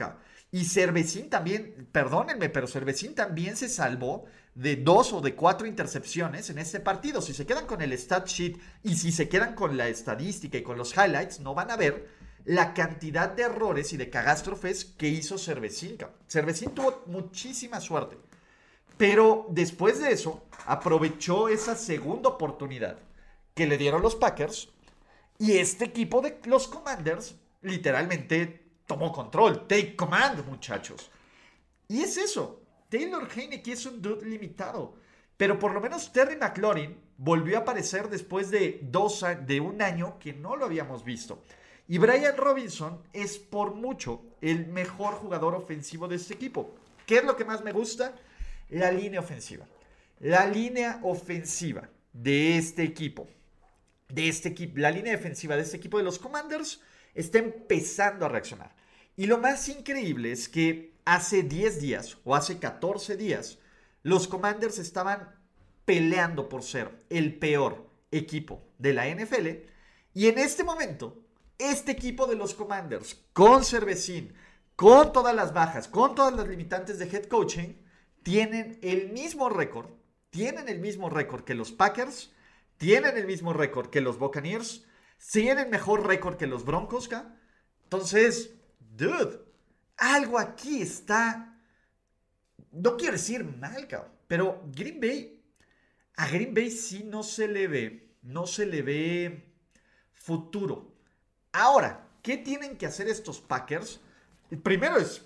[0.51, 6.49] Y Cervecín también, perdónenme, pero Cervecín también se salvó de dos o de cuatro intercepciones
[6.49, 7.21] en este partido.
[7.21, 10.63] Si se quedan con el stat sheet y si se quedan con la estadística y
[10.63, 12.07] con los highlights, no van a ver
[12.45, 15.97] la cantidad de errores y de cagástrofes que hizo Cervecín.
[16.27, 18.17] Cervecín tuvo muchísima suerte.
[18.97, 22.97] Pero después de eso, aprovechó esa segunda oportunidad
[23.53, 24.69] que le dieron los Packers.
[25.37, 29.67] Y este equipo de los Commanders literalmente tomó control.
[29.67, 31.11] Take command, muchachos.
[31.87, 32.63] Y es eso.
[32.89, 34.95] Taylor Heineke es un dude limitado.
[35.37, 40.17] Pero por lo menos Terry McLaurin volvió a aparecer después de, dos, de un año
[40.19, 41.43] que no lo habíamos visto.
[41.87, 46.75] Y Brian Robinson es por mucho el mejor jugador ofensivo de este equipo.
[47.05, 48.15] ¿Qué es lo que más me gusta?
[48.69, 49.65] La línea ofensiva.
[50.19, 53.27] La línea ofensiva de este equipo.
[54.07, 54.79] De este equipo.
[54.79, 56.81] La línea defensiva de este equipo de los Commanders
[57.13, 58.78] está empezando a reaccionar.
[59.19, 63.59] Y lo más increíble es que hace 10 días o hace 14 días,
[64.01, 65.35] los Commanders estaban
[65.83, 69.47] peleando por ser el peor equipo de la NFL.
[70.13, 71.21] Y en este momento
[71.57, 74.33] este equipo de los Commanders, con Cervecín,
[74.77, 77.73] con todas las bajas, con todas las limitantes de head coaching,
[78.23, 79.89] tienen el mismo récord,
[80.29, 82.31] tienen el mismo récord que los Packers,
[82.77, 84.85] tienen el mismo récord que los Buccaneers,
[85.29, 87.09] tienen mejor récord que los Broncos,
[87.83, 88.51] Entonces,
[88.99, 89.39] dude,
[89.97, 91.57] algo aquí está,
[92.71, 93.87] no quiero decir mal,
[94.27, 95.41] pero Green Bay,
[96.15, 99.43] a Green Bay sí no se le ve, no se le ve
[100.13, 100.93] futuro.
[101.51, 104.01] Ahora, ¿qué tienen que hacer estos Packers?
[104.51, 105.25] El primero es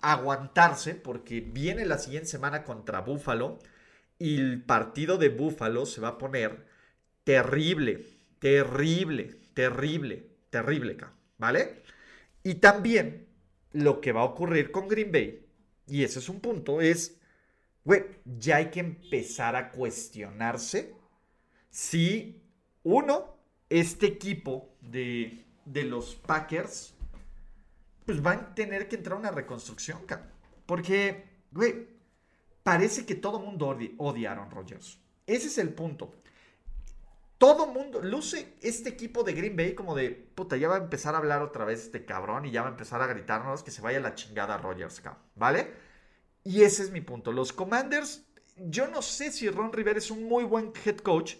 [0.00, 3.58] aguantarse porque viene la siguiente semana contra Buffalo
[4.18, 6.66] y el partido de Buffalo se va a poner
[7.24, 8.06] terrible,
[8.38, 10.96] terrible, terrible, terrible,
[11.38, 11.82] ¿vale?
[12.42, 13.28] Y también
[13.72, 15.46] lo que va a ocurrir con Green Bay,
[15.86, 17.18] y ese es un punto, es,
[17.84, 20.94] güey, ya hay que empezar a cuestionarse
[21.70, 22.42] si,
[22.82, 23.36] uno,
[23.68, 26.94] este equipo de de los Packers,
[28.04, 30.00] pues van a tener que entrar a una reconstrucción,
[30.66, 31.88] Porque, güey,
[32.62, 34.98] parece que todo mundo odia, a Aaron Rodgers.
[35.26, 36.12] Ese es el punto.
[37.40, 41.14] Todo mundo, luce este equipo de Green Bay como de, puta, ya va a empezar
[41.14, 43.80] a hablar otra vez este cabrón y ya va a empezar a gritarnos que se
[43.80, 45.00] vaya la chingada Rodgers,
[45.36, 45.72] ¿vale?
[46.44, 47.32] Y ese es mi punto.
[47.32, 48.26] Los Commanders,
[48.58, 51.36] yo no sé si Ron Rivera es un muy buen head coach,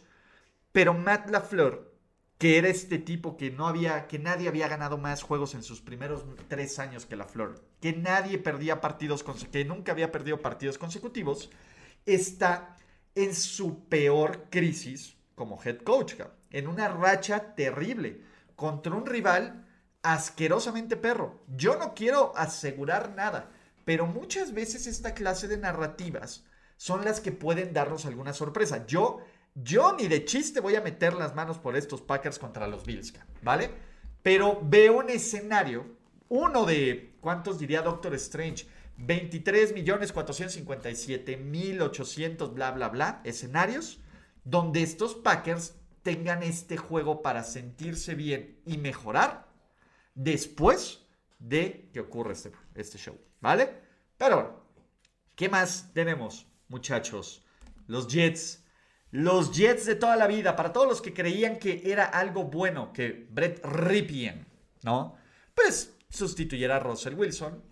[0.72, 1.92] pero Matt LaFleur
[2.38, 5.82] que era este tipo que no había, que nadie había ganado más juegos en sus
[5.82, 10.78] primeros tres años que la Flor, que nadie perdía partidos, que nunca había perdido partidos
[10.78, 11.50] consecutivos,
[12.06, 12.78] está
[13.14, 16.16] en su peor crisis como head coach,
[16.50, 18.20] en una racha terrible
[18.56, 19.66] contra un rival
[20.02, 21.40] asquerosamente perro.
[21.56, 23.48] Yo no quiero asegurar nada,
[23.86, 26.44] pero muchas veces esta clase de narrativas
[26.76, 28.84] son las que pueden darnos alguna sorpresa.
[28.86, 29.20] Yo
[29.54, 33.14] yo ni de chiste voy a meter las manos por estos Packers contra los Bills,
[33.40, 33.70] ¿vale?
[34.22, 35.86] Pero veo un escenario,
[36.28, 38.66] uno de, ¿cuántos diría Doctor Strange?
[38.98, 44.00] 23 millones 457 mil 800 bla bla bla escenarios
[44.44, 49.46] donde estos Packers tengan este juego para sentirse bien y mejorar
[50.14, 51.06] después
[51.38, 53.70] de que ocurra este, este show, ¿vale?
[54.16, 54.64] Pero
[55.36, 57.44] ¿qué más tenemos, muchachos?
[57.86, 58.60] Los Jets
[59.12, 62.92] los Jets de toda la vida, para todos los que creían que era algo bueno
[62.92, 64.46] que Brett Ripien,
[64.82, 65.16] ¿no?
[65.52, 67.62] Pues sustituyera a Russell Wilson.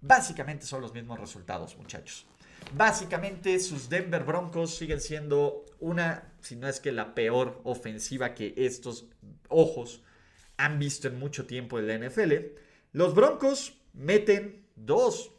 [0.00, 2.26] Básicamente son los mismos resultados, muchachos.
[2.74, 8.54] Básicamente sus Denver Broncos siguen siendo una, si no es que la peor ofensiva que
[8.56, 9.06] estos
[9.48, 10.02] ojos
[10.56, 12.32] han visto en mucho tiempo en la NFL.
[12.92, 15.32] Los Broncos meten dos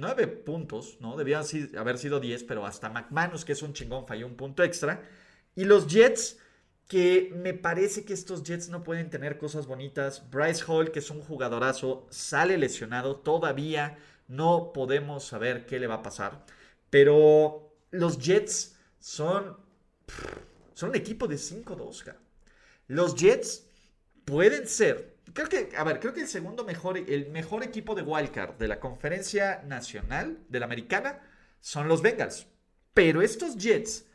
[0.00, 1.16] 9 puntos, ¿no?
[1.16, 1.44] Debían
[1.76, 5.02] haber sido 10, pero hasta McManus, que es un chingón, falló un punto extra.
[5.54, 6.38] Y los Jets,
[6.88, 10.28] que me parece que estos Jets no pueden tener cosas bonitas.
[10.30, 13.16] Bryce Hall, que es un jugadorazo, sale lesionado.
[13.16, 16.44] Todavía no podemos saber qué le va a pasar.
[16.88, 19.56] Pero los Jets son,
[20.74, 22.14] son un equipo de 5-2.
[22.88, 23.66] Los Jets
[24.24, 28.02] pueden ser Creo que, a ver, creo que el segundo mejor, el mejor equipo de
[28.02, 31.20] Wildcard de la conferencia nacional, de la americana,
[31.60, 32.48] son los Bengals.
[32.94, 34.06] Pero estos Jets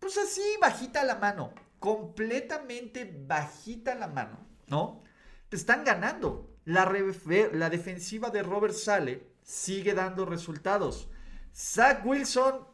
[0.00, 5.04] pues así, bajita la mano, completamente bajita la mano, ¿no?
[5.50, 6.46] Están ganando.
[6.64, 6.90] La,
[7.52, 11.08] la defensiva de Robert Sale sigue dando resultados.
[11.54, 12.66] Zach Wilson,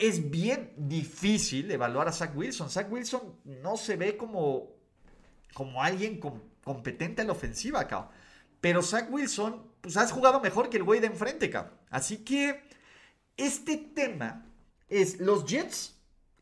[0.00, 2.70] es bien difícil evaluar a Zach Wilson.
[2.70, 4.70] Zach Wilson no se ve como,
[5.54, 6.20] como alguien
[6.64, 8.10] competente en la ofensiva, acá.
[8.60, 11.72] Pero Zach Wilson, pues has jugado mejor que el güey de enfrente, acá.
[11.90, 12.64] Así que
[13.36, 14.46] este tema
[14.88, 15.94] es, los Jets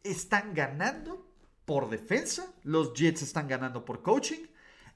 [0.02, 1.26] están ganando
[1.66, 4.46] por defensa, los Jets están ganando por coaching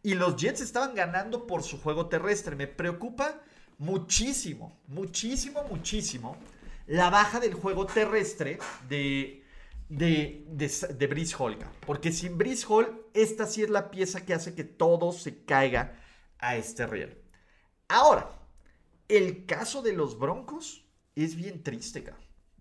[0.02, 2.56] y los Jets estaban ganando por su juego terrestre.
[2.56, 3.42] Me preocupa
[3.76, 6.36] muchísimo, muchísimo, muchísimo
[6.90, 9.44] la baja del juego terrestre de,
[9.88, 11.56] de, de, Brice Hall.
[11.86, 15.94] Porque sin Brice Hall, esta sí es la pieza que hace que todo se caiga
[16.40, 17.16] a este riel.
[17.86, 18.28] Ahora,
[19.06, 20.84] el caso de los Broncos
[21.14, 22.04] es bien triste,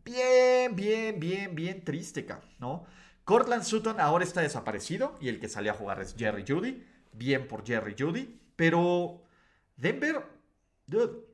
[0.06, 2.28] Bien, bien, bien, bien triste,
[2.60, 2.86] ¿no?
[3.26, 6.84] Cortland Sutton ahora está desaparecido y el que salió a jugar es Jerry Judy.
[7.14, 8.40] Bien por Jerry Judy.
[8.56, 9.24] Pero
[9.76, 10.24] Denver,
[10.88, 11.26] dude,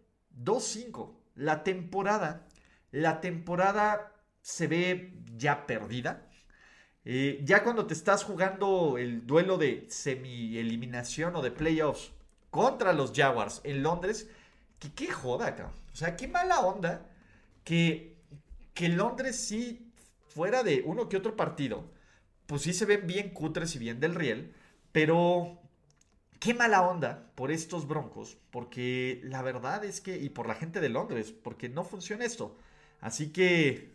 [0.43, 1.13] 2-5.
[1.35, 2.47] La temporada
[2.95, 6.29] la temporada se ve ya perdida.
[7.03, 12.11] Eh, ya cuando te estás jugando el duelo de semi-eliminación o de playoffs
[12.49, 14.29] contra los Jaguars en Londres,
[14.79, 15.73] que qué joda.
[15.91, 17.05] O sea, qué mala onda
[17.65, 18.15] que,
[18.73, 19.91] que Londres sí,
[20.29, 21.91] fuera de uno que otro partido,
[22.45, 24.53] pues sí se ven bien cutres y bien del riel,
[24.93, 25.59] pero
[26.39, 30.79] qué mala onda por estos broncos, porque la verdad es que, y por la gente
[30.79, 32.57] de Londres, porque no funciona esto.
[33.05, 33.91] Así que...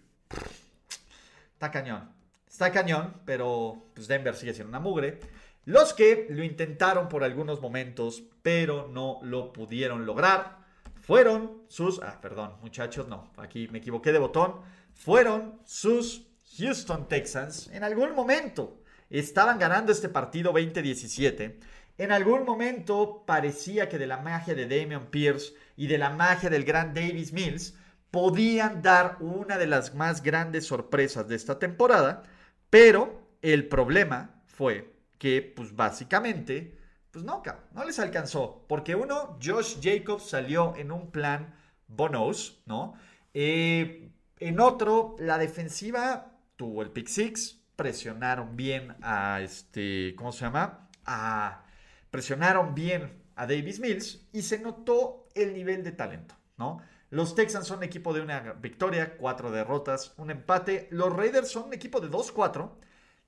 [1.55, 2.13] Está cañón.
[2.49, 5.19] Está cañón, pero pues Denver sigue siendo una mugre.
[5.65, 10.59] Los que lo intentaron por algunos momentos, pero no lo pudieron lograr,
[11.01, 12.01] fueron sus...
[12.01, 14.61] Ah, perdón, muchachos, no, aquí me equivoqué de botón.
[14.95, 17.69] Fueron sus Houston Texans.
[17.73, 18.81] En algún momento
[19.11, 21.57] estaban ganando este partido 20-17.
[21.99, 26.49] En algún momento parecía que de la magia de Damian Pierce y de la magia
[26.49, 27.75] del gran Davis Mills
[28.11, 32.23] podían dar una de las más grandes sorpresas de esta temporada,
[32.71, 36.79] pero el problema fue que, pues básicamente,
[37.11, 37.43] pues no,
[37.73, 41.55] no les alcanzó, porque uno, Josh Jacobs salió en un plan
[41.87, 42.95] bonos, ¿no?
[43.35, 50.45] Eh, en otro, la defensiva tuvo el pick six, presionaron bien a este, ¿cómo se
[50.45, 50.89] llama?
[51.05, 51.65] A,
[52.11, 56.81] presionaron bien a Davis Mills y se notó el nivel de talento, ¿no?
[57.11, 60.89] Los Texans son equipo de una victoria, cuatro derrotas, un empate.
[60.93, 62.71] Los Raiders son un equipo de 2-4,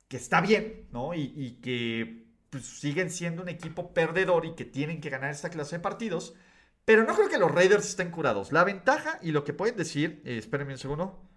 [0.09, 1.15] que está bien, ¿no?
[1.15, 5.77] Y, que pues, siguen siendo un equipo perdedor y que tienen que ganar esta clase
[5.77, 6.35] de partidos.
[6.85, 8.53] Pero no creo que los Raiders estén curados.
[8.53, 11.29] La ventaja y lo que pueden decir, eh, espérenme un segundo.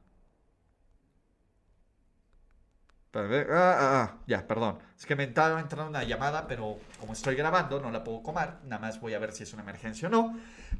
[3.13, 4.79] Ah, ah, ah, ya, perdón.
[4.97, 8.55] Es que me estaba entrando una llamada, pero como estoy grabando, no la puedo comer.
[8.65, 10.37] Nada más voy a ver si es una emergencia o no.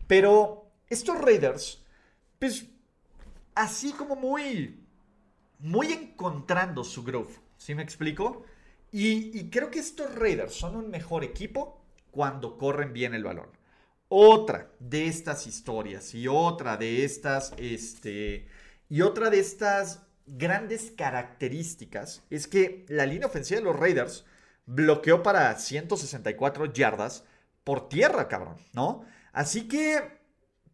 [0.08, 1.84] Pero estos Raiders,
[2.40, 2.66] pues
[3.56, 4.84] así como muy,
[5.60, 8.44] muy encontrando su groove, ¿sí me explico?
[8.92, 11.82] Y, creo que estos Raiders son un mejor equipo
[12.12, 13.50] cuando corren bien el balón.
[14.08, 18.48] Otra de estas historias y otra de estas, este,
[18.88, 24.26] y otra de estas grandes características es que la línea ofensiva de los Raiders
[24.66, 27.26] bloqueó para 164 yardas
[27.64, 29.04] por tierra, cabrón, ¿no?
[29.34, 30.20] Así que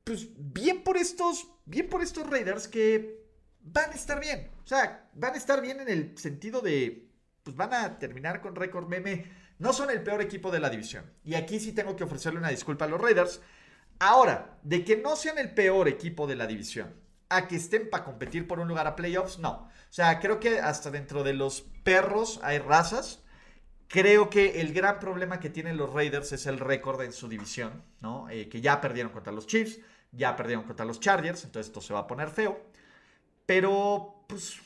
[0.04, 3.22] pues bien por estos, bien por estos Raiders que
[3.62, 4.50] van a estar bien.
[4.64, 7.10] O sea, van a estar bien en el sentido de,
[7.44, 9.26] pues van a terminar con récord meme.
[9.60, 11.06] No son el peor equipo de la división.
[11.24, 13.42] Y aquí sí tengo que ofrecerle una disculpa a los Raiders.
[14.00, 16.96] Ahora, de que no sean el peor equipo de la división,
[17.30, 19.52] a que estén para competir por un lugar a playoffs, no.
[19.52, 23.24] O sea, creo que hasta dentro de los perros hay razas.
[23.88, 27.84] Creo que el gran problema que tienen los Raiders es el récord en su división,
[28.00, 28.30] ¿no?
[28.30, 29.80] Eh, que ya perdieron contra los Chiefs,
[30.12, 32.60] ya perdieron contra los Chargers, entonces esto se va a poner feo.
[33.46, 34.60] Pero, pues,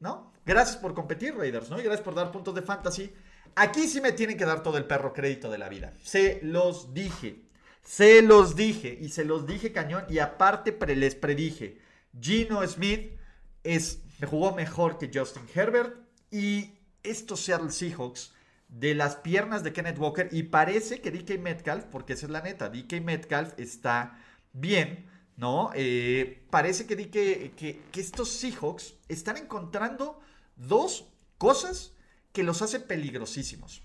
[0.00, 0.32] ¿no?
[0.44, 1.78] Gracias por competir, Raiders, ¿no?
[1.78, 3.12] Y gracias por dar puntos de fantasy.
[3.54, 5.94] Aquí sí me tienen que dar todo el perro crédito de la vida.
[6.02, 7.42] Se los dije.
[7.82, 8.98] Se los dije.
[9.00, 10.04] Y se los dije cañón.
[10.08, 11.80] Y aparte les predije.
[12.18, 13.18] Gino Smith
[13.64, 15.96] es, jugó mejor que Justin Herbert.
[16.30, 18.34] Y estos Seattle Seahawks
[18.68, 20.28] de las piernas de Kenneth Walker.
[20.30, 24.18] Y parece que DK Metcalf, porque esa es la neta, DK Metcalf está
[24.56, 25.70] bien, ¿no?
[25.74, 30.20] Eh, parece que, que, que, que estos Seahawks están encontrando
[30.56, 31.92] dos cosas
[32.32, 33.82] que los hacen peligrosísimos.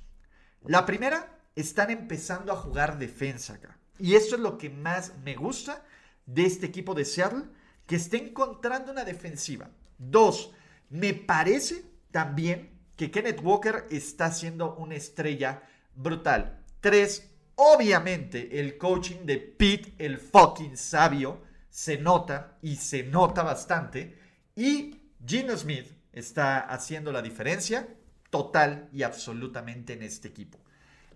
[0.63, 3.77] La primera, están empezando a jugar defensa acá.
[3.99, 5.85] Y eso es lo que más me gusta
[6.25, 7.43] de este equipo de Seattle,
[7.85, 9.69] que está encontrando una defensiva.
[9.97, 10.53] Dos,
[10.89, 15.63] Me parece también que Kenneth Walker está siendo una estrella
[15.95, 16.63] brutal.
[16.81, 24.17] Tres, obviamente el coaching de Pete, el fucking sabio, se nota y se nota bastante.
[24.55, 27.87] Y Gino Smith está haciendo la diferencia
[28.29, 30.59] total y absolutamente en este equipo.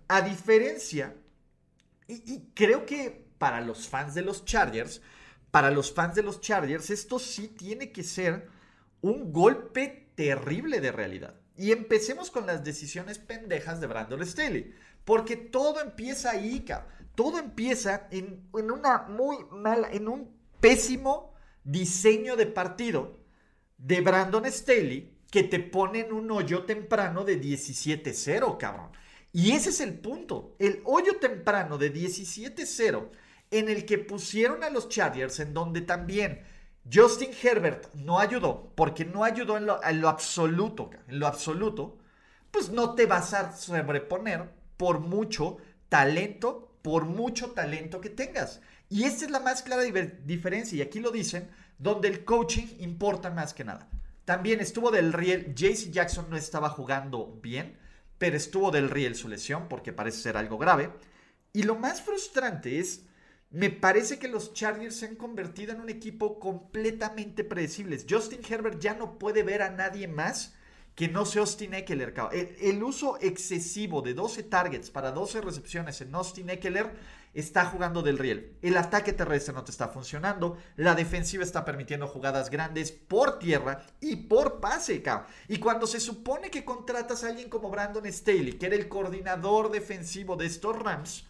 [0.08, 1.14] A diferencia,
[2.08, 5.02] y, creo que para los fans de los Chargers,
[5.50, 8.48] para los fans de los Chargers, esto sí tiene que ser
[9.00, 11.34] un golpe terrible de realidad.
[11.56, 14.74] Y empecemos con las decisiones pendejas de Brandon Staley.
[15.06, 16.64] Porque todo empieza ahí,
[17.14, 21.32] Todo empieza en, en, una muy mala, en un pésimo
[21.62, 23.20] diseño de partido
[23.78, 28.90] de Brandon Staley que te pone en un hoyo temprano de 17-0, cabrón.
[29.32, 30.56] Y ese es el punto.
[30.58, 33.08] El hoyo temprano de 17-0
[33.52, 36.42] en el que pusieron a los Chargers, en donde también
[36.92, 41.98] Justin Herbert no ayudó, porque no ayudó en lo absoluto, en lo absoluto,
[42.50, 45.58] pues no te vas a sobreponer por mucho
[45.88, 48.60] talento, por mucho talento que tengas.
[48.88, 51.48] Y esta es la más clara diferencia, y aquí lo dicen,
[51.78, 53.88] donde el coaching importa más que nada.
[54.24, 57.78] También estuvo del riel, JC Jackson no estaba jugando bien,
[58.18, 60.90] pero estuvo del riel su lesión, porque parece ser algo grave.
[61.52, 63.06] Y lo más frustrante es,
[63.50, 67.98] me parece que los Chargers se han convertido en un equipo completamente predecible.
[68.08, 70.55] Justin Herbert ya no puede ver a nadie más
[70.96, 72.14] que no sea Austin Eckler.
[72.32, 76.90] El, el, uso excesivo de 12 targets para 12 recepciones en Austin Eckler
[77.34, 78.56] está jugando del riel.
[78.62, 80.56] El ataque terrestre no te está funcionando.
[80.76, 85.02] La defensiva está permitiendo jugadas grandes por tierra y por pase,
[85.48, 89.70] Y cuando se supone que contratas a alguien como Brandon Staley, que era el coordinador
[89.70, 91.26] defensivo de estos Rams,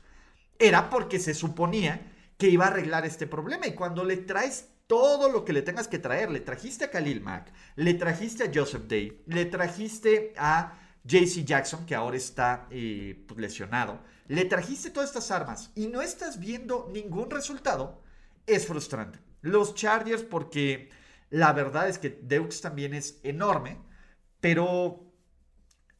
[0.60, 3.66] era porque se suponía que iba a arreglar este problema.
[3.66, 7.20] Y cuando le traes todo lo que le tengas que traer, le trajiste a Khalil
[7.20, 13.24] Mack, le trajiste a Joseph Day, le trajiste a JC Jackson, que ahora está eh,
[13.26, 18.02] pues, lesionado le trajiste todas estas armas y no estás viendo ningún resultado,
[18.46, 19.20] es frustrante.
[19.40, 20.90] Los Chargers, porque
[21.30, 23.78] la verdad es que Deux también es enorme,
[24.40, 25.12] pero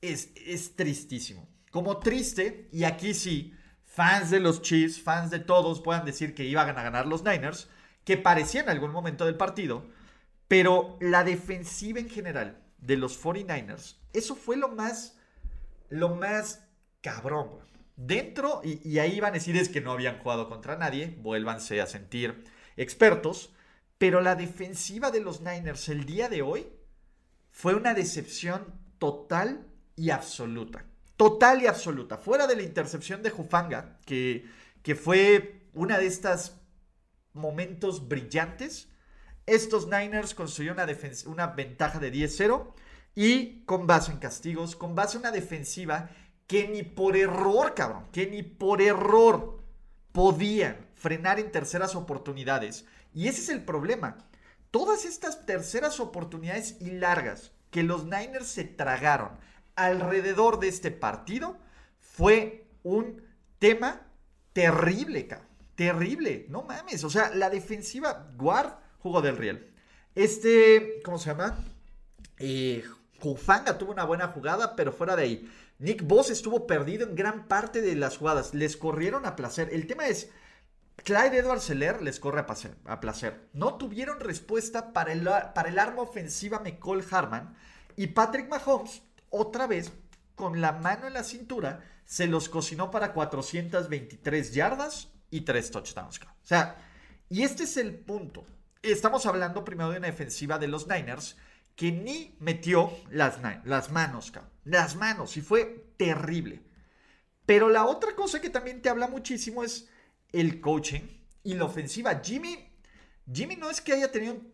[0.00, 1.48] es, es tristísimo.
[1.70, 6.44] Como triste, y aquí sí, fans de los Chiefs, fans de todos puedan decir que
[6.44, 7.68] iban a ganar los Niners,
[8.06, 9.84] que parecía en algún momento del partido,
[10.46, 15.18] pero la defensiva en general de los 49ers, eso fue lo más,
[15.88, 16.62] lo más
[17.00, 17.50] cabrón,
[17.96, 21.86] dentro, y, ahí van a decir es que no habían jugado contra nadie, vuélvanse a
[21.86, 22.44] sentir
[22.76, 23.52] expertos,
[23.98, 26.68] pero la defensiva de los Niners el día de hoy
[27.50, 28.66] fue una decepción
[28.98, 30.84] total y absoluta.
[31.16, 32.18] Total y absoluta.
[32.18, 34.46] Fuera de la intercepción de Jufanga, que,
[34.84, 36.60] que fue una de estas
[37.36, 38.88] momentos brillantes,
[39.46, 40.92] estos Niners construyeron una,
[41.26, 42.72] una ventaja de 10-0
[43.14, 46.10] y con base en castigos, con base en una defensiva
[46.46, 49.62] que ni por error, cabrón, que ni por error
[50.12, 52.86] podían frenar en terceras oportunidades.
[53.14, 54.18] Y ese es el problema.
[54.70, 59.30] Todas estas terceras oportunidades y largas que los Niners se tragaron
[59.74, 61.58] alrededor de este partido
[61.98, 63.22] fue un
[63.58, 64.02] tema
[64.52, 65.55] terrible, cabrón.
[65.76, 67.04] Terrible, no mames.
[67.04, 69.72] O sea, la defensiva guard jugó del riel.
[70.14, 71.58] Este, ¿cómo se llama?
[72.38, 72.82] Eh,
[73.20, 75.52] Jufanga tuvo una buena jugada, pero fuera de ahí.
[75.78, 78.54] Nick Boss estuvo perdido en gran parte de las jugadas.
[78.54, 79.68] Les corrieron a placer.
[79.70, 80.30] El tema es,
[81.04, 83.48] Clyde Edwards Seller les corre a placer, a placer.
[83.52, 85.24] No tuvieron respuesta para el,
[85.54, 87.54] para el arma ofensiva McCall Harman.
[87.96, 89.92] Y Patrick Mahomes, otra vez,
[90.34, 96.20] con la mano en la cintura, se los cocinó para 423 yardas y 3 touchdowns.
[96.20, 96.76] O sea,
[97.28, 98.44] y este es el punto.
[98.82, 101.36] Estamos hablando primero de una defensiva de los Niners
[101.74, 104.32] que ni metió las, las manos,
[104.64, 106.62] Las manos, y fue terrible.
[107.44, 109.88] Pero la otra cosa que también te habla muchísimo es
[110.32, 111.02] el coaching
[111.42, 112.20] y la ofensiva.
[112.24, 112.72] Jimmy,
[113.30, 114.52] Jimmy no es que haya tenido un,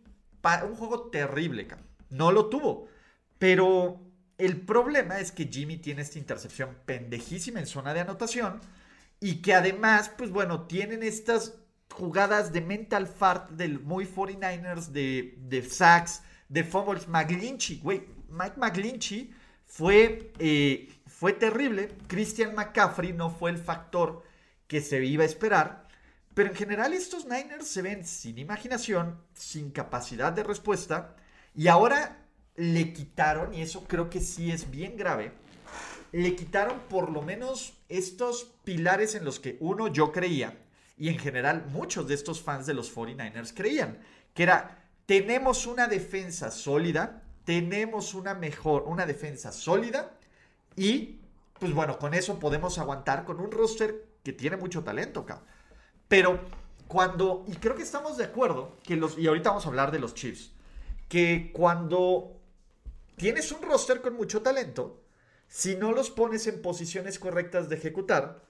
[0.69, 1.69] un juego terrible,
[2.11, 2.89] no lo tuvo.
[3.39, 4.01] Pero
[4.37, 8.61] el problema es que Jimmy tiene esta intercepción pendejísima en zona de anotación
[9.23, 11.55] y que además, pues bueno, tienen estas
[11.93, 17.07] jugadas de mental fart del muy 49ers, de, de sacks, de fumbles.
[17.07, 19.33] McGlinchey, güey, Mike McGlinchey
[19.65, 21.91] fue, eh, fue terrible.
[22.09, 24.25] Christian McCaffrey no fue el factor
[24.67, 25.87] que se iba a esperar.
[26.35, 31.15] Pero en general estos Niners se ven sin imaginación, sin capacidad de respuesta.
[31.55, 35.31] Y ahora le quitaron, y eso creo que sí es bien grave,
[36.11, 40.59] le quitaron por lo menos estos pilares en los que uno yo creía,
[40.97, 43.99] y en general muchos de estos fans de los 49ers creían,
[44.35, 50.13] que era tenemos una defensa sólida tenemos una mejor, una defensa sólida
[50.77, 51.21] y,
[51.59, 55.47] pues bueno, con eso podemos aguantar con un roster que tiene mucho talento, cabrón.
[56.09, 56.41] Pero
[56.87, 59.99] cuando, y creo que estamos de acuerdo, que los, y ahorita vamos a hablar de
[59.99, 60.53] los Chiefs,
[61.09, 62.37] que cuando
[63.17, 65.02] tienes un roster con mucho talento,
[65.53, 68.41] si no los pones en posiciones correctas de ejecutar,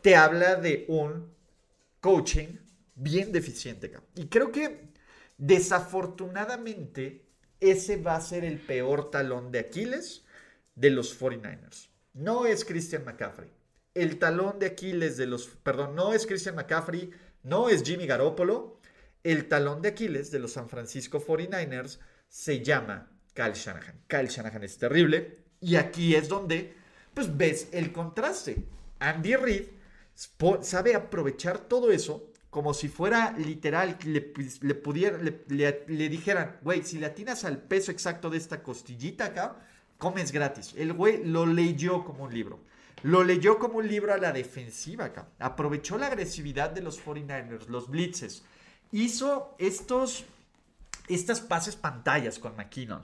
[0.00, 1.32] te habla de un
[2.00, 2.58] coaching
[2.96, 3.92] bien deficiente.
[4.16, 4.88] Y creo que
[5.38, 7.24] desafortunadamente
[7.60, 10.24] ese va a ser el peor talón de Aquiles
[10.74, 11.90] de los 49ers.
[12.12, 13.52] No es Christian McCaffrey.
[13.94, 17.12] El talón de Aquiles de los, perdón, no es Christian McCaffrey,
[17.44, 18.80] no es Jimmy Garoppolo.
[19.22, 24.02] El talón de Aquiles de los San Francisco 49ers se llama Kyle Shanahan.
[24.08, 26.74] Kyle Shanahan es terrible y aquí es donde
[27.14, 28.64] pues ves el contraste.
[28.98, 29.64] Andy Reid
[30.62, 36.98] sabe aprovechar todo eso como si fuera literal, le, le, pudiera, le, dijeran, güey, si
[36.98, 39.56] le atinas al peso exacto de esta costillita acá,
[39.96, 40.74] comes gratis.
[40.76, 42.60] El güey lo leyó como un libro.
[43.04, 45.28] Lo leyó como un libro a la defensiva acá.
[45.38, 48.44] Aprovechó la agresividad de los 49ers, los blitzes.
[48.90, 50.26] Hizo estos,
[51.08, 53.02] estas pases pantallas con McKinnon.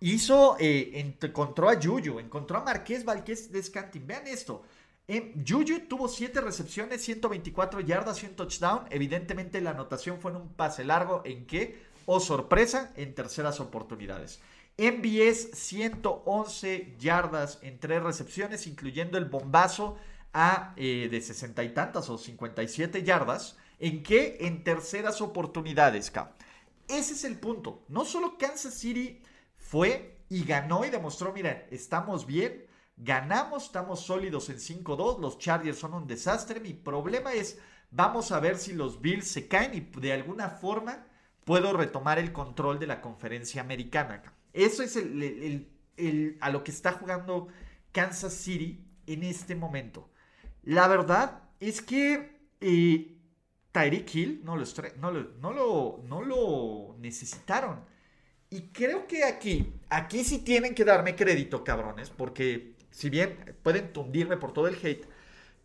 [0.00, 4.06] Hizo, eh, encontró a Juju, encontró a Marqués Valquez de Scantin.
[4.06, 4.62] Vean esto.
[5.08, 8.84] Juju tuvo 7 recepciones, 124 yardas y un touchdown.
[8.90, 14.40] Evidentemente la anotación fue en un pase largo en que, oh sorpresa, en terceras oportunidades.
[14.76, 19.96] MBS 111 yardas en 3 recepciones, incluyendo el bombazo
[20.32, 23.56] a, eh, de 60 y tantas o 57 yardas.
[23.80, 26.12] ¿En que En terceras oportunidades,
[26.86, 27.82] Ese es el punto.
[27.88, 29.22] No solo Kansas City
[29.68, 32.68] fue y ganó y demostró, miren, estamos bien,
[33.00, 35.20] Ganamos, estamos sólidos en 5-2.
[35.20, 36.58] Los Chargers son un desastre.
[36.58, 37.58] Mi problema es,
[37.90, 41.06] vamos a ver si los Bills se caen y de alguna forma
[41.44, 44.22] puedo retomar el control de la conferencia americana.
[44.52, 44.96] Eso es
[46.40, 47.46] a lo que está jugando
[47.92, 50.10] Kansas City en este momento.
[50.64, 53.16] La verdad es que eh,
[53.70, 54.64] Tyreek Hill no lo,
[55.40, 57.84] no, lo, no lo necesitaron.
[58.50, 63.92] Y creo que aquí, aquí sí tienen que darme crédito, cabrones, porque si bien pueden
[63.92, 65.06] tundirme por todo el hate,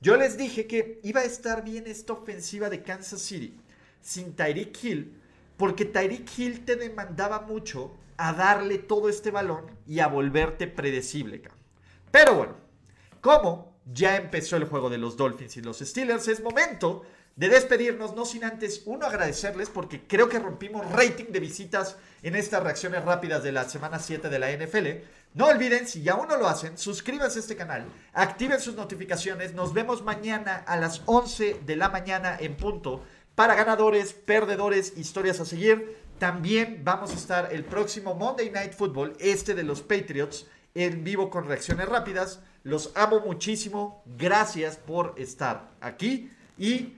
[0.01, 3.57] yo les dije que iba a estar bien esta ofensiva de Kansas City
[4.01, 5.13] sin Tyreek Hill,
[5.55, 11.41] porque Tyreek Hill te demandaba mucho a darle todo este balón y a volverte predecible.
[12.11, 12.55] Pero bueno,
[13.21, 17.03] como ya empezó el juego de los Dolphins y los Steelers, es momento
[17.35, 22.35] de despedirnos, no sin antes, uno, agradecerles porque creo que rompimos rating de visitas en
[22.35, 24.87] estas reacciones rápidas de la semana 7 de la NFL.
[25.33, 29.55] No olviden, si aún no lo hacen, suscríbanse a este canal, activen sus notificaciones.
[29.55, 33.03] Nos vemos mañana a las 11 de la mañana en punto
[33.33, 35.97] para ganadores, perdedores, historias a seguir.
[36.19, 41.31] También vamos a estar el próximo Monday Night Football, este de los Patriots, en vivo
[41.31, 42.41] con reacciones rápidas.
[42.61, 44.03] Los amo muchísimo.
[44.05, 46.97] Gracias por estar aquí y